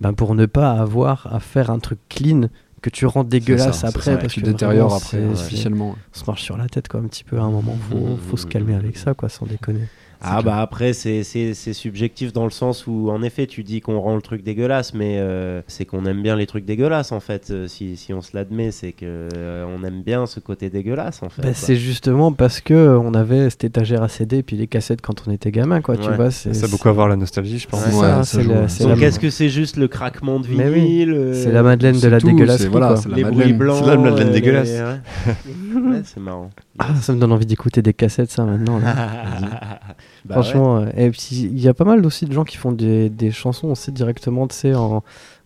[0.00, 2.48] ben, pour ne pas avoir à faire un truc clean
[2.82, 5.96] que tu rends dégueulasse après ça, parce tu que détériores après, artificiellement.
[6.14, 7.76] on se marche sur la tête quoi un petit peu à un moment.
[7.90, 9.88] Faut, Mhm, faut se mhm, calmer avec ça quoi, sans déconner.
[10.20, 13.80] Ah bah après c'est c'est- c'est subjectif dans le sens où en effet tu dis
[13.80, 17.20] qu'on rend le truc dégueulasse mais euh, c'est qu'on aime bien les trucs dégueulasses en
[17.20, 20.70] fait Euh, si, si on se l'admet c'est que euh, on aime bien ce côté
[20.70, 21.42] dégueulasse en fait.
[21.42, 21.54] Bah, quoi.
[21.54, 25.22] c'est justement parce que on avait cette étagère à CD et puis les cassettes quand
[25.26, 26.16] on était gamin quoi, tu Ouais.
[26.16, 26.30] vois.
[26.30, 27.80] Ça a beaucoup à voir la nostalgie, je pense.
[27.80, 28.64] c'est Ouais, ça, ouais.
[28.68, 31.98] c'est Donc la- est-ce que c'est juste le craquement de vinyle euh, c'est la Madeleine
[32.00, 33.02] de la tout, c'est- voilà, quoi.
[33.10, 33.56] la les bruits Madeleine.
[33.58, 34.70] blancs C'est la Madeleine dégueulasse.
[34.70, 35.34] ouais.
[35.90, 36.50] Ouais, c'est marrant.
[36.78, 38.78] Ah, ça me donne envie d'écouter des cassettes ça maintenant.
[38.78, 38.94] là.
[40.24, 43.30] Bah Franchement, euh, il y a pas mal aussi de gens qui font des, des
[43.30, 45.02] chansons aussi directement, tu sais, en,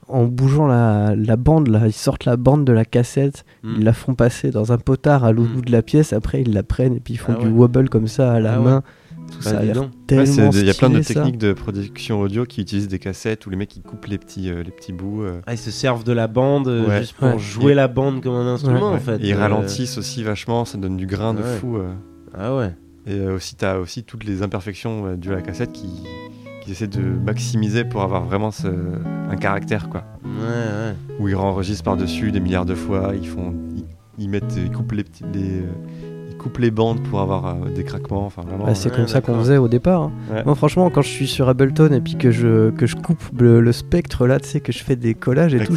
[0.08, 3.74] en bougeant la, la bande là, ils sortent la bande de la cassette, Mm.
[3.78, 5.54] ils la font passer dans un potard à l'autre Mm.
[5.54, 7.88] bout de la pièce, après ils la prennent et puis ils font Ah du wobble
[7.88, 8.64] comme ça à la Ah ouais.
[9.32, 9.68] Tout Bah, ça Il
[10.66, 11.14] y a plein de ça.
[11.14, 14.50] techniques de production audio qui utilisent des cassettes où les mecs ils coupent les petits,
[14.50, 15.22] euh, les petits bouts.
[15.22, 17.00] euh, Ah, ils se servent de la bande euh, Ouais.
[17.00, 17.38] juste pour Ouais.
[17.38, 18.96] jouer Et- la bande comme un instrument Ouais.
[18.96, 19.16] en fait.
[19.22, 21.76] et ils Euh, ralentissent aussi vachement, ça donne du grain de fou.
[21.76, 21.92] euh.
[22.36, 22.72] Ah ouais.
[23.06, 25.88] Et euh, aussi, tu as aussi toutes les imperfections euh, dues à la cassette qui,
[26.62, 30.04] qui essaient de maximiser pour avoir vraiment ce- un caractère, quoi.
[30.24, 30.94] Ouais, ouais.
[31.18, 33.84] Où ils enregistrent par-dessus des milliards de fois, ils font, ils,
[34.18, 35.62] ils mettent, ils coupent les petits, les,
[36.42, 38.64] euh, coupent les bandes pour avoir euh, des craquements, enfin vraiment.
[38.66, 40.02] Bah, c'est Ouais, comme ça qu'on faisait au départ.
[40.02, 40.12] hein.
[40.32, 40.42] Ouais.
[40.44, 43.60] Moi, franchement, quand je suis sur Ableton et puis que je, que je coupe le,
[43.60, 45.76] le spectre là, tu sais, que je fais des collages et Avec tout,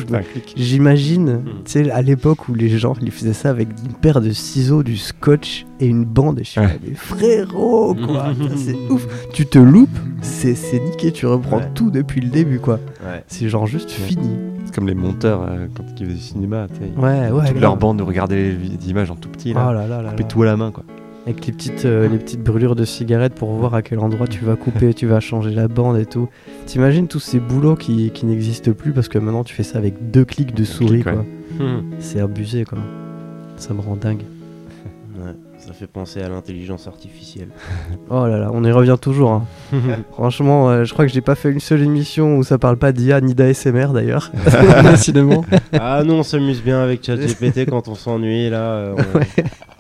[0.56, 1.44] j'imagine, Mm.
[1.66, 4.84] tu sais, à l'époque où les gens ils faisaient ça avec une paire de ciseaux,
[4.84, 6.40] du scotch et une bande.
[6.40, 6.68] Et je suis Ouais.
[6.68, 9.08] là, mais frérot, quoi, c'est ouf.
[9.34, 11.70] Tu te loupes, c'est c'est niqué, tu reprends Ouais.
[11.76, 12.80] tout depuis le début, quoi.
[13.06, 13.24] Ouais.
[13.28, 14.30] C'est genre juste fini.
[14.76, 16.68] Comme les monteurs euh, quand ils faisaient du cinéma,
[16.98, 17.30] Ouais, ouais.
[17.30, 17.62] toute grave.
[17.62, 20.24] leur bande de regarder les, images en tout petit, là, Oh là là là couper
[20.24, 20.30] là.
[20.30, 20.84] tout à la main, quoi.
[21.26, 24.44] Avec les petites, euh, les petites brûlures de cigarettes pour voir à quel endroit tu
[24.44, 26.28] vas couper, tu vas changer la bande et tout.
[26.66, 30.12] T'imagines tous ces boulots qui, qui n'existent plus parce que maintenant tu fais ça avec
[30.12, 31.26] deux clics de souris, clic, quoi.
[31.58, 31.82] Hmm.
[32.00, 32.78] C'est abusé, quoi.
[33.56, 34.24] Ça me rend dingue.
[35.66, 37.50] Ça fait penser à l'intelligence artificielle.
[38.10, 39.32] Oh là là, on y revient toujours.
[39.32, 39.46] hein.
[40.14, 42.92] Franchement, euh, je crois que j'ai pas fait une seule émission où ça parle pas
[42.92, 44.32] d'IA ni d'ASMR d'ailleurs.
[44.92, 45.44] Décidément.
[45.74, 48.62] ah nous on s'amuse bien avec ChatGPT quand on s'ennuie là.
[48.62, 48.96] euh,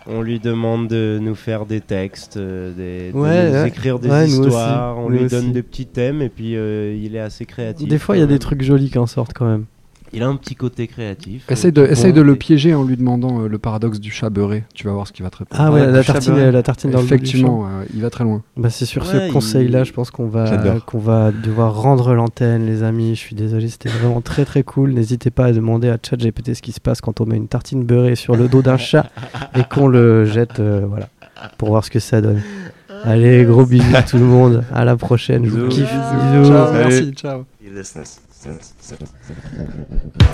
[0.07, 3.67] on, on lui demande de nous faire des textes, euh, des, de Ouais, nous ouais.
[3.67, 4.97] écrire des Ouais, nous aussi, histoires.
[4.97, 5.35] On nous lui aussi.
[5.35, 7.87] donne des petits thèmes et puis euh, il est assez créatif.
[7.87, 9.65] Des fois, il y a des trucs jolis qui en sortent quand même.
[10.15, 11.43] Il a un petit côté créatif.
[11.51, 14.29] Essaye euh, de, essaye de le piéger en lui demandant euh, le paradoxe du chat
[14.29, 14.63] beurré.
[14.73, 15.61] Tu vas voir ce qu'il va te répondre.
[15.61, 18.41] Ah ouais, Ouais, la tartine, la tartine dans Effectivement, il va très loin.
[18.55, 20.85] Bah c'est sur Ouais, ce il- conseil-là, je pense qu'on va J'adore.
[20.85, 23.15] qu'on va devoir rendre l'antenne, les amis.
[23.15, 24.93] Je suis désolé, c'était vraiment très très cool.
[24.93, 27.83] N'hésitez pas à demander à ChatGPT ce qui se passe quand on met une tartine
[27.83, 29.11] beurrée sur le dos d'un chat
[29.55, 31.09] et qu'on le jette, euh, voilà,
[31.57, 32.41] pour voir ce que ça donne.
[33.03, 34.63] Allez, gros bisous tout le monde.
[34.73, 35.43] À la prochaine.
[35.45, 35.81] Je vous Bisous.
[35.81, 37.15] kiffe.
[37.15, 37.45] Ciao,
[38.43, 38.73] Bisous.
[38.81, 40.25] merci, ciao.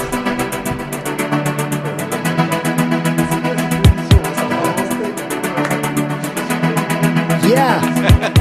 [7.47, 8.32] Yeah.